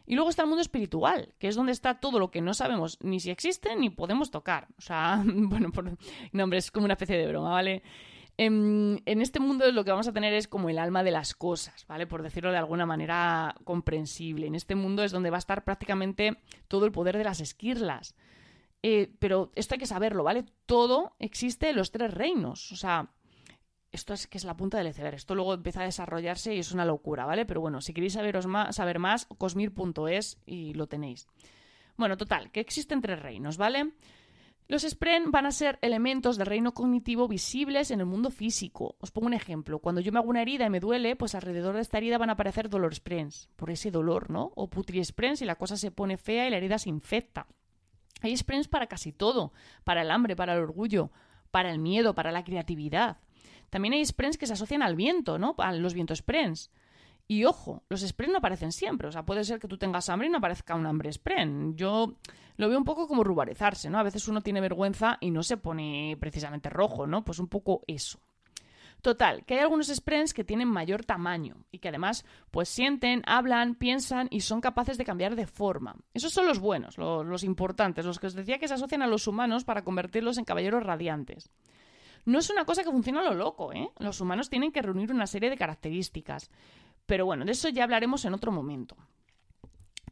Y 0.07 0.15
luego 0.15 0.31
está 0.31 0.41
el 0.41 0.47
mundo 0.47 0.63
espiritual, 0.63 1.35
que 1.37 1.47
es 1.47 1.55
donde 1.55 1.71
está 1.71 1.99
todo 1.99 2.17
lo 2.17 2.31
que 2.31 2.41
no 2.41 2.55
sabemos 2.55 2.97
ni 3.01 3.19
si 3.19 3.29
existe 3.29 3.75
ni 3.75 3.91
podemos 3.91 4.31
tocar. 4.31 4.67
O 4.79 4.81
sea, 4.81 5.21
bueno, 5.25 5.71
por... 5.71 5.95
no, 6.31 6.43
hombre, 6.43 6.57
es 6.57 6.71
como 6.71 6.85
una 6.85 6.95
especie 6.95 7.17
de 7.17 7.27
broma, 7.27 7.51
¿vale? 7.51 7.83
En, 8.41 9.01
en, 9.05 9.21
este 9.21 9.41
mundo 9.41 9.69
lo 9.69 9.83
que 9.83 9.91
vamos 9.91 10.07
a 10.07 10.13
tener 10.13 10.33
es 10.33 10.47
como 10.47 10.69
el 10.69 10.79
alma 10.79 11.03
de 11.03 11.11
las 11.11 11.33
cosas, 11.33 11.85
¿vale? 11.87 12.07
Por 12.07 12.23
decirlo 12.23 12.51
de 12.51 12.57
alguna 12.57 12.85
manera 12.85 13.53
comprensible. 13.65 14.47
En 14.47 14.55
este 14.55 14.75
mundo 14.75 15.03
es 15.03 15.11
donde 15.11 15.29
va 15.29 15.35
a 15.35 15.39
estar 15.39 15.65
prácticamente 15.65 16.37
todo 16.69 16.85
el 16.85 16.93
poder 16.93 17.17
de 17.17 17.25
las 17.25 17.41
esquirlas. 17.41 18.15
Eh, 18.81 19.11
pero 19.19 19.51
esto 19.55 19.75
hay 19.75 19.79
que 19.79 19.85
saberlo, 19.85 20.23
¿vale? 20.23 20.45
Todo 20.65 21.17
existe 21.19 21.71
en 21.71 21.75
los 21.75 21.91
tres 21.91 22.13
reinos. 22.13 22.71
O 22.71 22.77
sea, 22.77 23.11
esto 23.91 24.13
es 24.13 24.25
que 24.25 24.37
es 24.37 24.45
la 24.45 24.55
punta 24.55 24.77
del 24.77 24.87
iceberg. 24.87 25.15
Esto 25.15 25.35
luego 25.35 25.53
empieza 25.53 25.81
a 25.81 25.85
desarrollarse 25.85 26.55
y 26.55 26.59
es 26.59 26.71
una 26.71 26.85
locura, 26.85 27.25
¿vale? 27.25 27.45
Pero 27.45 27.59
bueno, 27.59 27.81
si 27.81 27.93
queréis 27.93 28.13
saberos 28.13 28.47
más, 28.47 28.77
saber 28.77 28.99
más, 28.99 29.25
cosmir.es 29.37 30.37
y 30.45 30.75
lo 30.75 30.87
tenéis. 30.87 31.27
Bueno, 31.97 32.15
total, 32.15 32.51
que 32.51 32.61
existen 32.61 33.01
tres 33.01 33.21
reinos, 33.21 33.57
¿vale? 33.57 33.91
Los 34.69 34.83
Spren 34.83 35.31
van 35.31 35.47
a 35.47 35.51
ser 35.51 35.79
elementos 35.81 36.37
del 36.37 36.45
reino 36.45 36.75
cognitivo 36.75 37.27
visibles 37.27 37.89
en 37.89 38.01
el 38.01 38.05
mundo 38.05 38.29
físico. 38.29 38.97
Os 38.99 39.09
pongo 39.09 39.25
un 39.25 39.33
ejemplo. 39.33 39.79
Cuando 39.79 39.99
yo 39.99 40.11
me 40.11 40.19
hago 40.19 40.29
una 40.29 40.43
herida 40.43 40.67
y 40.67 40.69
me 40.69 40.79
duele, 40.79 41.15
pues 41.15 41.33
alrededor 41.33 41.73
de 41.73 41.81
esta 41.81 41.97
herida 41.97 42.19
van 42.19 42.29
a 42.29 42.33
aparecer 42.33 42.69
dolor 42.69 42.93
Sprens, 42.93 43.49
por 43.55 43.71
ese 43.71 43.89
dolor, 43.89 44.29
¿no? 44.29 44.51
O 44.53 44.69
putri 44.69 45.03
Sprens 45.03 45.41
y 45.41 45.45
la 45.45 45.55
cosa 45.55 45.75
se 45.75 45.89
pone 45.89 46.17
fea 46.17 46.45
y 46.45 46.51
la 46.51 46.57
herida 46.57 46.77
se 46.77 46.89
infecta. 46.89 47.47
Hay 48.21 48.37
Sprens 48.37 48.67
para 48.67 48.85
casi 48.85 49.11
todo, 49.11 49.53
para 49.83 50.03
el 50.03 50.11
hambre, 50.11 50.35
para 50.35 50.53
el 50.53 50.59
orgullo, 50.59 51.09
para 51.49 51.71
el 51.71 51.79
miedo, 51.79 52.13
para 52.13 52.31
la 52.31 52.43
creatividad. 52.43 53.17
También 53.71 53.95
hay 53.95 54.05
sprints 54.05 54.37
que 54.37 54.45
se 54.45 54.53
asocian 54.53 54.83
al 54.83 54.95
viento, 54.95 55.39
¿no? 55.39 55.55
A 55.57 55.71
los 55.71 55.95
vientos 55.95 56.19
sprints. 56.19 56.71
Y 57.31 57.45
ojo, 57.45 57.83
los 57.89 58.01
sprints 58.01 58.31
no 58.31 58.39
aparecen 58.39 58.71
siempre. 58.71 59.07
O 59.07 59.11
sea, 59.11 59.23
puede 59.23 59.43
ser 59.43 59.59
que 59.59 59.67
tú 59.67 59.77
tengas 59.77 60.09
hambre 60.09 60.27
y 60.27 60.31
no 60.31 60.39
aparezca 60.39 60.73
un 60.73 60.87
hambre 60.87 61.11
sprint. 61.11 61.75
Yo 61.75 62.15
lo 62.57 62.67
veo 62.67 62.77
un 62.79 62.83
poco 62.83 63.07
como 63.07 63.23
ruborizarse, 63.23 63.87
¿no? 63.87 63.99
A 63.99 64.03
veces 64.03 64.27
uno 64.27 64.41
tiene 64.41 64.59
vergüenza 64.59 65.19
y 65.21 65.29
no 65.29 65.43
se 65.43 65.57
pone 65.57 66.17
precisamente 66.19 66.71
rojo, 66.71 67.05
¿no? 67.05 67.23
Pues 67.23 67.37
un 67.37 67.47
poco 67.47 67.83
eso. 67.85 68.19
Total, 69.03 69.45
que 69.45 69.53
hay 69.53 69.59
algunos 69.59 69.87
sprints 69.87 70.33
que 70.33 70.43
tienen 70.43 70.69
mayor 70.69 71.05
tamaño 71.05 71.57
y 71.71 71.77
que 71.77 71.89
además 71.89 72.25
pues 72.49 72.67
sienten, 72.67 73.21
hablan, 73.27 73.75
piensan 73.75 74.27
y 74.31 74.41
son 74.41 74.59
capaces 74.59 74.97
de 74.97 75.05
cambiar 75.05 75.35
de 75.35 75.45
forma. 75.45 75.95
Esos 76.15 76.33
son 76.33 76.47
los 76.47 76.57
buenos, 76.57 76.97
los, 76.97 77.43
importantes, 77.43 78.05
los 78.05 78.17
que 78.17 78.25
os 78.25 78.33
decía 78.33 78.57
que 78.57 78.67
se 78.67 78.73
asocian 78.73 79.03
a 79.03 79.07
los 79.07 79.27
humanos 79.27 79.65
para 79.65 79.83
convertirlos 79.83 80.39
en 80.39 80.45
caballeros 80.45 80.83
radiantes. 80.83 81.51
No 82.25 82.39
es 82.39 82.49
una 82.49 82.65
cosa 82.65 82.83
que 82.83 82.91
funciona 82.91 83.21
a 83.21 83.23
lo 83.23 83.35
loco, 83.35 83.71
¿eh? 83.71 83.89
Los 83.99 84.19
humanos 84.19 84.49
tienen 84.49 84.71
que 84.71 84.81
reunir 84.81 85.11
una 85.11 85.27
serie 85.27 85.49
de 85.49 85.57
características. 85.57 86.51
Pero 87.09 87.25
bueno, 87.25 87.43
de 87.43 87.53
eso 87.53 87.69
ya 87.69 87.85
hablaremos 87.85 88.23
en 88.25 88.35
otro 88.35 88.51
momento. 88.51 88.95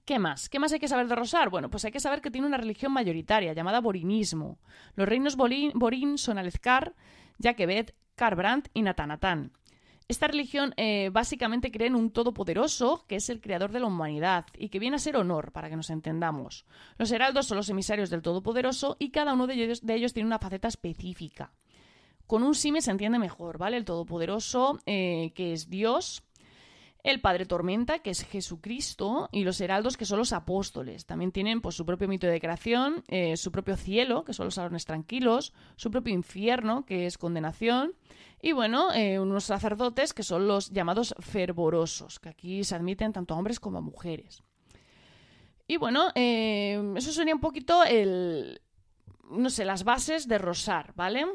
¿Qué 0.04 0.18
más? 0.18 0.50
¿Qué 0.50 0.58
más 0.58 0.74
hay 0.74 0.80
que 0.80 0.88
saber 0.88 1.08
de 1.08 1.14
Rosar? 1.14 1.52
Bueno, 1.52 1.70
pues 1.70 1.86
hay 1.86 1.92
que 1.92 2.00
saber 2.00 2.22
que 2.22 2.32
tiene 2.32 2.48
una 2.48 2.58
religión 2.58 2.92
mayoritaria 2.92 3.54
llamada 3.54 3.82
borinismo. 3.82 4.58
Los 4.96 5.08
reinos 5.08 5.36
borín, 5.36 6.18
son 6.18 6.40
Alezcar, 6.40 6.96
Jaquebet, 7.40 7.94
Karbrand 8.16 8.70
y 8.74 8.82
Natanatán. 8.82 9.52
Esta 10.08 10.28
religión 10.28 10.74
eh, 10.76 11.12
básicamente 11.14 11.70
cree 11.70 11.88
en 11.88 11.96
un 11.96 12.10
todopoderoso 12.10 13.06
que 13.08 13.18
es 13.18 13.30
el 13.30 13.42
creador 13.42 13.72
de 13.72 13.80
la 13.80 13.86
humanidad 13.86 14.48
y 14.58 14.70
que 14.70 14.80
viene 14.80 14.96
a 14.96 15.00
ser 15.00 15.18
honor, 15.18 15.52
para 15.52 15.70
que 15.70 15.76
nos 15.76 15.92
entendamos. 15.92 16.66
Los 16.98 17.12
heraldos 17.12 17.46
son 17.46 17.58
los 17.58 17.70
emisarios 17.70 18.10
del 18.10 18.24
todopoderoso 18.24 18.96
y 18.98 19.12
cada 19.12 19.36
uno 19.36 19.46
de 19.46 19.54
ellos, 19.54 19.86
de 19.86 19.94
ellos 19.94 20.14
tiene 20.14 20.26
una 20.26 20.40
faceta 20.40 20.68
específica. 20.68 21.52
Con 22.26 22.42
un 22.42 22.56
Sime 22.56 22.82
se 22.82 22.90
entiende 22.90 23.20
mejor, 23.20 23.60
¿vale? 23.60 23.78
El 23.78 23.86
Todopoderoso, 23.86 24.82
eh, 24.86 25.32
que 25.34 25.54
es 25.54 25.70
Dios, 25.70 26.24
el 27.08 27.22
Padre 27.22 27.46
Tormenta, 27.46 28.00
que 28.00 28.10
es 28.10 28.26
Jesucristo, 28.26 29.30
y 29.32 29.46
los 29.46 29.62
heraldos, 29.62 29.96
que 29.96 30.06
son 30.06 30.20
los 30.20 30.34
apóstoles. 30.34 31.06
También 31.06 31.32
tienen 31.32 31.62
pues, 31.62 31.76
su 31.76 31.86
propio 31.86 32.10
mito 32.10 32.28
de 32.28 32.42
creación, 32.42 33.04
eh, 33.08 33.38
su 33.38 33.50
propio 33.50 33.78
cielo, 33.78 34.26
que 34.26 34.34
son 34.34 34.48
los 34.48 34.56
salones 34.56 34.84
tranquilos, 34.84 35.54
su 35.78 35.90
propio 35.90 36.14
infierno, 36.14 36.86
que 36.86 37.06
es 37.06 37.18
condenación, 37.18 37.94
y 38.42 38.52
bueno, 38.52 38.94
eh, 38.94 39.20
unos 39.20 39.46
sacerdotes, 39.46 40.14
que 40.14 40.24
son 40.24 40.48
los 40.48 40.70
llamados 40.72 41.16
fervorosos, 41.20 42.20
que 42.20 42.30
aquí 42.30 42.64
se 42.66 42.76
admiten 42.76 43.14
tanto 43.14 43.34
a 43.34 43.38
hombres 43.38 43.62
como 43.62 43.78
a 43.78 43.82
mujeres. 43.82 44.44
Y 45.66 45.78
bueno, 45.78 46.12
eso 46.16 47.12
sería 47.12 47.36
un 47.36 47.42
poquito 47.42 47.84
el, 47.84 48.62
no 49.30 49.50
sé, 49.50 49.66
las 49.66 49.84
bases 49.84 50.28
de 50.28 50.38
Rosar, 50.38 50.94
¿vale? 50.96 51.26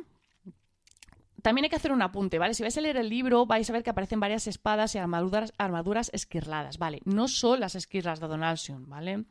También 1.42 1.64
hay 1.64 1.70
que 1.70 1.76
hacer 1.76 1.92
un 1.92 2.02
apunte, 2.02 2.38
¿vale? 2.38 2.54
Si 2.54 2.62
vais 2.62 2.76
a 2.78 2.80
leer 2.80 2.96
el 2.96 3.08
libro, 3.08 3.46
vais 3.46 3.68
a 3.68 3.72
ver 3.72 3.82
que 3.82 3.90
aparecen 3.90 4.20
varias 4.20 4.46
espadas 4.46 4.94
y 4.94 4.98
armaduras, 4.98 5.52
armaduras 5.58 6.10
esquirladas, 6.14 6.78
¿vale? 6.78 7.00
No 7.04 7.28
son 7.28 7.60
las 7.60 7.74
esquirlas 7.74 8.20
de 8.20 8.28
Donaldson, 8.28 8.88
¿vale? 8.88 9.24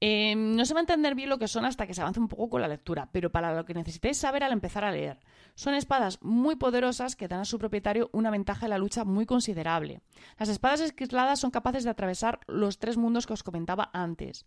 Em, 0.00 0.54
no 0.54 0.64
se 0.64 0.74
va 0.74 0.80
a 0.80 0.82
entender 0.82 1.14
bien 1.14 1.28
lo 1.28 1.38
que 1.38 1.48
son 1.48 1.64
hasta 1.64 1.86
que 1.86 1.94
se 1.94 2.00
avance 2.00 2.20
un 2.20 2.28
poco 2.28 2.50
con 2.50 2.60
la 2.60 2.68
lectura, 2.68 3.08
pero 3.10 3.30
para 3.30 3.54
lo 3.54 3.64
que 3.64 3.74
necesitéis 3.74 4.18
saber 4.18 4.44
al 4.44 4.52
empezar 4.52 4.84
a 4.84 4.92
leer. 4.92 5.18
Son 5.54 5.74
espadas 5.74 6.20
muy 6.20 6.56
poderosas 6.56 7.16
que 7.16 7.28
dan 7.28 7.40
a 7.40 7.44
su 7.44 7.58
propietario 7.58 8.10
una 8.12 8.30
ventaja 8.30 8.66
en 8.66 8.70
la 8.70 8.78
lucha 8.78 9.04
muy 9.04 9.24
considerable. 9.24 10.02
Las 10.38 10.48
espadas 10.48 10.80
esquirladas 10.80 11.40
son 11.40 11.50
capaces 11.50 11.84
de 11.84 11.90
atravesar 11.90 12.40
los 12.46 12.78
tres 12.78 12.96
mundos 12.96 13.26
que 13.26 13.32
os 13.32 13.42
comentaba 13.42 13.90
antes. 13.92 14.44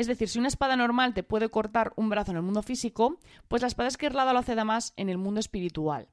Es 0.00 0.06
decir, 0.06 0.30
si 0.30 0.38
una 0.38 0.48
espada 0.48 0.76
normal 0.76 1.12
te 1.12 1.22
puede 1.22 1.50
cortar 1.50 1.92
un 1.94 2.08
brazo 2.08 2.30
en 2.30 2.38
el 2.38 2.42
mundo 2.42 2.62
físico, 2.62 3.18
pues 3.48 3.60
la 3.60 3.68
espada 3.68 3.90
esquirlada 3.90 4.32
lo 4.32 4.38
hace 4.38 4.54
más 4.64 4.94
en 4.96 5.10
el 5.10 5.18
mundo 5.18 5.40
espiritual. 5.40 6.08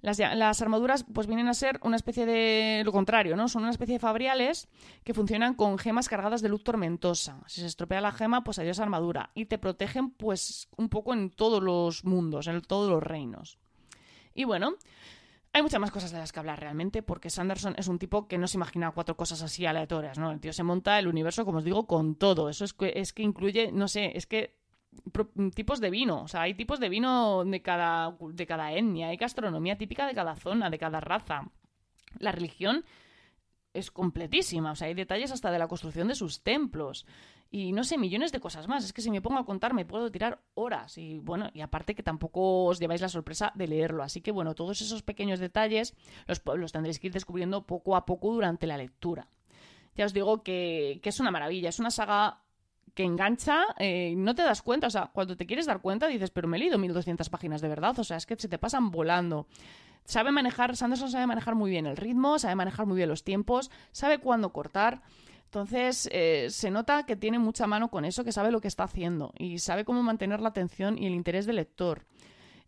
Las, 0.00 0.60
armaduras 0.60 1.04
pues 1.14 1.28
vienen 1.28 1.46
a 1.46 1.54
ser 1.54 1.78
una 1.84 1.94
especie 1.94 2.26
de 2.26 2.82
lo 2.84 2.90
contrario, 2.90 3.36
¿no? 3.36 3.46
Son 3.46 3.62
una 3.62 3.70
especie 3.70 3.94
de 3.94 3.98
fabriales 4.00 4.68
que 5.04 5.14
funcionan 5.14 5.54
con 5.54 5.78
gemas 5.78 6.08
cargadas 6.08 6.42
de 6.42 6.48
luz 6.48 6.64
tormentosa. 6.64 7.40
Si 7.46 7.60
se 7.60 7.68
estropea 7.68 8.00
la 8.00 8.10
gema, 8.10 8.42
pues 8.42 8.58
adiós 8.58 8.80
armadura. 8.80 9.30
Y 9.36 9.44
te 9.44 9.58
protegen 9.58 10.10
pues 10.10 10.68
un 10.76 10.88
poco 10.88 11.14
en 11.14 11.30
todos 11.30 11.62
los 11.62 12.04
mundos, 12.04 12.48
en 12.48 12.60
todos 12.62 12.90
los 12.90 13.00
reinos. 13.00 13.58
Y 14.34 14.42
bueno, 14.42 14.74
hay 15.52 15.62
muchas 15.62 15.80
más 15.80 15.90
cosas 15.90 16.12
de 16.12 16.18
las 16.18 16.32
que 16.32 16.38
hablar 16.38 16.60
realmente, 16.60 17.02
porque 17.02 17.28
Sanderson 17.28 17.74
es 17.76 17.88
un 17.88 17.98
tipo 17.98 18.28
que 18.28 18.38
no 18.38 18.46
se 18.46 18.56
imagina 18.56 18.92
cuatro 18.92 19.16
cosas 19.16 19.42
así 19.42 19.66
aleatorias, 19.66 20.18
¿no? 20.18 20.30
El 20.30 20.40
tío 20.40 20.52
se 20.52 20.62
monta 20.62 20.98
el 20.98 21.08
universo, 21.08 21.44
como 21.44 21.58
os 21.58 21.64
digo, 21.64 21.86
con 21.86 22.14
todo. 22.14 22.48
Eso 22.48 22.64
es 22.64 22.72
que, 22.72 22.92
es 22.94 23.12
que 23.12 23.22
incluye, 23.22 23.72
no 23.72 23.88
sé, 23.88 24.12
es 24.16 24.26
que 24.26 24.60
tipos 25.54 25.80
de 25.80 25.90
vino, 25.90 26.22
o 26.22 26.28
sea, 26.28 26.42
hay 26.42 26.54
tipos 26.54 26.78
de 26.80 26.88
vino 26.88 27.44
de 27.44 27.62
cada, 27.62 28.16
de 28.20 28.46
cada 28.46 28.72
etnia, 28.72 29.08
hay 29.08 29.16
gastronomía 29.16 29.76
típica 29.76 30.06
de 30.06 30.14
cada 30.14 30.36
zona, 30.36 30.70
de 30.70 30.78
cada 30.78 31.00
raza. 31.00 31.50
La 32.18 32.32
religión 32.32 32.84
es 33.72 33.90
completísima, 33.90 34.72
o 34.72 34.76
sea, 34.76 34.88
hay 34.88 34.94
detalles 34.94 35.32
hasta 35.32 35.50
de 35.50 35.58
la 35.58 35.68
construcción 35.68 36.08
de 36.08 36.14
sus 36.14 36.42
templos 36.42 37.06
y 37.50 37.72
no 37.72 37.82
sé, 37.82 37.98
millones 37.98 38.30
de 38.30 38.40
cosas 38.40 38.68
más. 38.68 38.84
Es 38.84 38.92
que 38.92 39.02
si 39.02 39.10
me 39.10 39.20
pongo 39.20 39.38
a 39.38 39.44
contar 39.44 39.74
me 39.74 39.84
puedo 39.84 40.10
tirar 40.10 40.40
horas 40.54 40.96
y 40.98 41.18
bueno, 41.18 41.50
y 41.52 41.60
aparte 41.60 41.94
que 41.94 42.02
tampoco 42.02 42.66
os 42.66 42.78
lleváis 42.78 43.00
la 43.00 43.08
sorpresa 43.08 43.52
de 43.54 43.66
leerlo. 43.66 44.02
Así 44.02 44.20
que 44.20 44.30
bueno, 44.30 44.54
todos 44.54 44.80
esos 44.80 45.02
pequeños 45.02 45.40
detalles 45.40 45.94
los, 46.26 46.40
los 46.56 46.72
tendréis 46.72 47.00
que 47.00 47.08
ir 47.08 47.12
descubriendo 47.12 47.66
poco 47.66 47.96
a 47.96 48.06
poco 48.06 48.32
durante 48.32 48.66
la 48.66 48.76
lectura. 48.76 49.28
Ya 49.96 50.06
os 50.06 50.12
digo 50.12 50.42
que, 50.42 51.00
es 51.02 51.20
una 51.20 51.30
maravilla, 51.30 51.68
es 51.68 51.78
una 51.80 51.90
saga 51.90 52.38
que 52.94 53.04
engancha, 53.04 53.66
eh, 53.78 54.14
no 54.16 54.34
te 54.34 54.42
das 54.42 54.62
cuenta, 54.62 54.86
o 54.86 54.90
sea, 54.90 55.10
cuando 55.12 55.36
te 55.36 55.46
quieres 55.46 55.66
dar 55.66 55.80
cuenta 55.80 56.06
dices, 56.06 56.30
pero 56.30 56.48
me 56.48 56.56
he 56.56 56.60
leído 56.60 56.78
1200 56.78 57.28
páginas 57.28 57.60
de 57.60 57.68
verdad, 57.68 57.98
o 57.98 58.04
sea, 58.04 58.16
es 58.16 58.26
que 58.26 58.36
se 58.36 58.48
te 58.48 58.58
pasan 58.58 58.90
volando. 58.90 59.46
Sabe 60.04 60.32
manejar, 60.32 60.76
Sanderson 60.76 61.10
sabe 61.10 61.26
manejar 61.26 61.54
muy 61.54 61.70
bien 61.70 61.86
el 61.86 61.96
ritmo, 61.96 62.38
sabe 62.38 62.54
manejar 62.54 62.86
muy 62.86 62.96
bien 62.96 63.08
los 63.08 63.22
tiempos, 63.22 63.70
sabe 63.92 64.18
cuándo 64.18 64.52
cortar. 64.52 65.02
Entonces, 65.50 66.08
eh, 66.12 66.46
se 66.48 66.70
nota 66.70 67.02
que 67.02 67.16
tiene 67.16 67.40
mucha 67.40 67.66
mano 67.66 67.90
con 67.90 68.04
eso, 68.04 68.22
que 68.22 68.30
sabe 68.30 68.52
lo 68.52 68.60
que 68.60 68.68
está 68.68 68.84
haciendo 68.84 69.32
y 69.36 69.58
sabe 69.58 69.84
cómo 69.84 70.00
mantener 70.00 70.40
la 70.40 70.50
atención 70.50 70.96
y 70.96 71.08
el 71.08 71.12
interés 71.12 71.44
del 71.44 71.56
lector. 71.56 72.06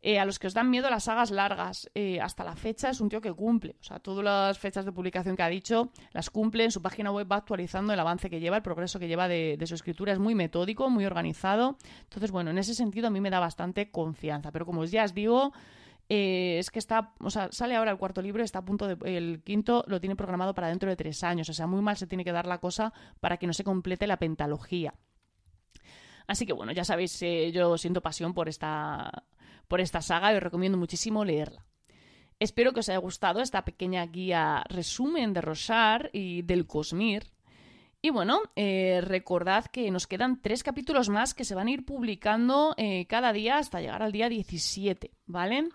Eh, 0.05 0.19
a 0.19 0.25
los 0.25 0.41
que 0.41 0.49
os 0.49 0.55
dan 0.55 0.69
miedo 0.69 0.91
las 0.91 1.05
sagas 1.05 1.31
largas, 1.31 1.89
eh, 1.95 2.21
hasta 2.21 2.43
la 2.43 2.57
fecha 2.57 2.91
es 2.91 3.01
un 3.01 3.09
tío 3.09 3.21
que 3.21 3.33
cumple. 3.33 3.77
O 3.81 3.85
sea, 3.85 4.01
todas 4.01 4.25
las 4.25 4.59
fechas 4.59 4.85
de 4.85 4.91
publicación 4.91 5.37
que 5.37 5.45
ha 5.45 5.49
dicho 5.49 5.93
las 6.11 6.29
cumple. 6.29 6.65
En 6.65 6.73
su 6.73 6.83
página 6.83 7.13
web 7.13 7.31
va 7.31 7.37
actualizando 7.37 7.93
el 7.93 8.01
avance 8.01 8.29
que 8.29 8.41
lleva, 8.41 8.57
el 8.57 8.65
progreso 8.65 8.99
que 8.99 9.07
lleva 9.07 9.29
de, 9.29 9.57
su 9.65 9.77
escritura. 9.77 10.13
Es 10.13 10.19
muy 10.19 10.35
metódico, 10.35 10.91
muy 10.91 11.07
organizado. 11.07 11.79
Entonces, 12.03 12.33
bueno, 12.33 12.51
en 12.51 12.59
ese 12.59 12.75
sentido 12.75 13.07
a 13.07 13.11
mí 13.11 13.21
me 13.21 13.31
da 13.31 13.39
bastante 13.39 13.93
confianza. 13.93 14.51
Pero 14.51 14.67
como 14.67 14.85
ya 14.87 15.05
os 15.05 15.15
digo, 15.15 15.53
eh, 16.15 16.59
es 16.59 16.71
que 16.71 16.79
está, 16.79 17.15
o 17.21 17.31
sea, 17.31 17.49
sale 17.53 17.75
ahora 17.75 17.91
el 17.91 17.97
cuarto 17.97 18.21
libro, 18.21 18.45
está 18.45 18.59
a 18.59 18.65
punto 18.67 18.87
de, 18.87 19.17
el 19.17 19.43
quinto 19.43 19.83
lo 19.87 19.99
tiene 19.99 20.15
programado 20.15 20.53
para 20.53 20.69
dentro 20.69 20.91
de 20.91 20.95
tres 20.95 21.25
años, 21.25 21.49
o 21.49 21.55
sea, 21.55 21.67
muy 21.67 21.81
mal 21.81 21.97
se 21.97 22.07
tiene 22.07 22.23
que 22.23 22.33
dar 22.33 22.47
la 22.47 22.59
cosa 22.59 22.93
para 23.19 23.39
que 23.39 23.47
no 23.47 23.55
se 23.55 23.65
complete 23.65 24.07
la 24.07 24.19
pentalogía. 24.19 24.93
Así 26.27 26.45
que 26.45 26.53
bueno, 26.53 26.73
ya 26.73 26.85
sabéis, 26.85 27.19
yo 27.55 27.79
siento 27.79 28.03
pasión 28.03 28.35
por 28.35 28.51
esta, 28.51 29.25
por 29.69 29.81
esta 29.81 30.03
saga 30.03 30.35
y 30.35 30.37
os 30.37 30.43
recomiendo 30.43 30.77
muchísimo 30.77 31.25
leerla. 31.25 31.65
Espero 32.39 32.75
que 32.75 32.81
os 32.81 32.91
haya 32.91 32.99
gustado 32.99 33.41
esta 33.41 33.65
pequeña 33.65 34.05
guía 34.05 34.65
resumen 34.69 35.33
de 35.33 35.41
Rosar 35.41 36.11
y 36.13 36.43
del 36.43 36.67
Cosmir. 36.67 37.33
Y 38.03 38.11
bueno, 38.11 38.43
eh, 38.55 39.01
recordad 39.01 39.65
que 39.65 39.91
nos 39.91 40.07
quedan 40.07 40.43
tres 40.43 40.63
capítulos 40.63 41.09
más 41.09 41.33
que 41.33 41.47
se 41.47 41.55
van 41.55 41.69
a 41.69 41.71
ir 41.71 41.87
publicando 41.87 42.75
eh, 42.77 43.07
cada 43.07 43.33
día 43.33 43.57
hasta 43.57 43.81
llegar 43.81 44.03
al 44.03 44.13
día 44.13 44.29
17, 44.29 45.11
¿vale? 45.25 45.71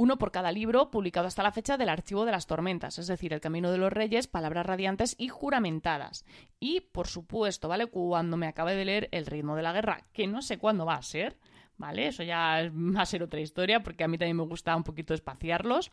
Uno 0.00 0.16
por 0.16 0.32
cada 0.32 0.50
libro 0.50 0.90
publicado 0.90 1.26
hasta 1.26 1.42
la 1.42 1.52
fecha 1.52 1.76
del 1.76 1.90
Archivo 1.90 2.24
de 2.24 2.32
las 2.32 2.46
Tormentas, 2.46 2.98
es 2.98 3.06
decir, 3.06 3.34
El 3.34 3.42
Camino 3.42 3.70
de 3.70 3.76
los 3.76 3.92
Reyes, 3.92 4.28
Palabras 4.28 4.64
Radiantes 4.64 5.14
y 5.18 5.28
Juramentadas. 5.28 6.24
Y, 6.58 6.80
por 6.80 7.06
supuesto, 7.06 7.68
¿vale? 7.68 7.84
Cuando 7.84 8.38
me 8.38 8.46
acabe 8.46 8.74
de 8.74 8.86
leer 8.86 9.08
El 9.12 9.26
Ritmo 9.26 9.56
de 9.56 9.62
la 9.62 9.74
Guerra, 9.74 10.06
que 10.14 10.26
no 10.26 10.40
sé 10.40 10.56
cuándo 10.56 10.86
va 10.86 10.94
a 10.94 11.02
ser, 11.02 11.36
¿vale? 11.76 12.06
Eso 12.06 12.22
ya 12.22 12.70
va 12.72 13.02
a 13.02 13.04
ser 13.04 13.22
otra 13.22 13.40
historia 13.40 13.82
porque 13.82 14.02
a 14.02 14.08
mí 14.08 14.16
también 14.16 14.38
me 14.38 14.44
gusta 14.44 14.74
un 14.74 14.84
poquito 14.84 15.12
espaciarlos. 15.12 15.90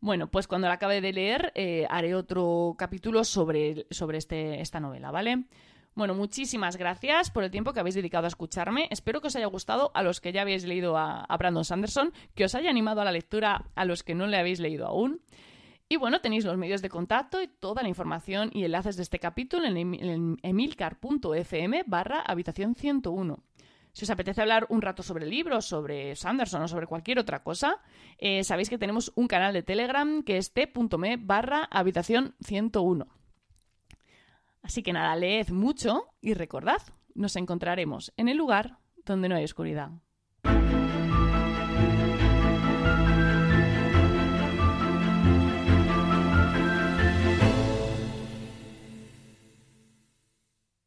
Bueno, 0.00 0.30
pues 0.30 0.46
cuando 0.46 0.68
la 0.68 0.74
acabe 0.74 1.00
de 1.00 1.14
leer 1.14 1.50
eh, 1.54 1.86
haré 1.88 2.14
otro 2.14 2.74
capítulo 2.76 3.24
sobre, 3.24 3.86
sobre 3.88 4.18
este, 4.18 4.60
esta 4.60 4.78
novela, 4.78 5.10
¿vale? 5.10 5.44
Bueno, 5.98 6.14
muchísimas 6.14 6.76
gracias 6.76 7.28
por 7.28 7.42
el 7.42 7.50
tiempo 7.50 7.72
que 7.72 7.80
habéis 7.80 7.96
dedicado 7.96 8.26
a 8.26 8.28
escucharme. 8.28 8.86
Espero 8.92 9.20
que 9.20 9.26
os 9.26 9.34
haya 9.34 9.46
gustado 9.46 9.90
a 9.94 10.04
los 10.04 10.20
que 10.20 10.30
ya 10.30 10.42
habéis 10.42 10.62
leído 10.62 10.96
a, 10.96 11.26
Brandon 11.40 11.64
Sanderson, 11.64 12.12
que 12.36 12.44
os 12.44 12.54
haya 12.54 12.70
animado 12.70 13.00
a 13.00 13.04
la 13.04 13.10
lectura 13.10 13.64
a 13.74 13.84
los 13.84 14.04
que 14.04 14.14
no 14.14 14.28
le 14.28 14.36
habéis 14.36 14.60
leído 14.60 14.86
aún. 14.86 15.20
Y 15.88 15.96
bueno, 15.96 16.20
tenéis 16.20 16.44
los 16.44 16.56
medios 16.56 16.82
de 16.82 16.88
contacto 16.88 17.42
y 17.42 17.48
toda 17.48 17.82
la 17.82 17.88
información 17.88 18.50
y 18.52 18.62
enlaces 18.62 18.96
de 18.96 19.02
este 19.02 19.18
capítulo 19.18 19.66
en, 19.66 19.76
en 19.76 20.36
emilcar.fm 20.40 21.82
barra 21.88 22.20
habitación 22.20 22.76
101. 22.76 23.42
Si 23.92 24.04
os 24.04 24.10
apetece 24.10 24.40
hablar 24.40 24.66
un 24.68 24.80
rato 24.80 25.02
sobre 25.02 25.26
libros, 25.26 25.64
sobre 25.64 26.14
Sanderson 26.14 26.62
o 26.62 26.68
sobre 26.68 26.86
cualquier 26.86 27.18
otra 27.18 27.42
cosa, 27.42 27.78
eh, 28.18 28.44
sabéis 28.44 28.70
que 28.70 28.78
tenemos 28.78 29.10
un 29.16 29.26
canal 29.26 29.52
de 29.52 29.64
Telegram 29.64 30.22
que 30.22 30.36
es 30.36 30.52
t.me 30.52 31.16
barra 31.16 31.64
habitación 31.64 32.36
101. 32.44 33.17
Así 34.62 34.82
que 34.82 34.92
nada, 34.92 35.14
leed 35.16 35.50
mucho 35.50 36.06
y 36.20 36.34
recordad, 36.34 36.82
nos 37.14 37.36
encontraremos 37.36 38.12
en 38.16 38.28
el 38.28 38.36
lugar 38.36 38.78
donde 39.04 39.28
no 39.28 39.36
hay 39.36 39.44
oscuridad. 39.44 39.90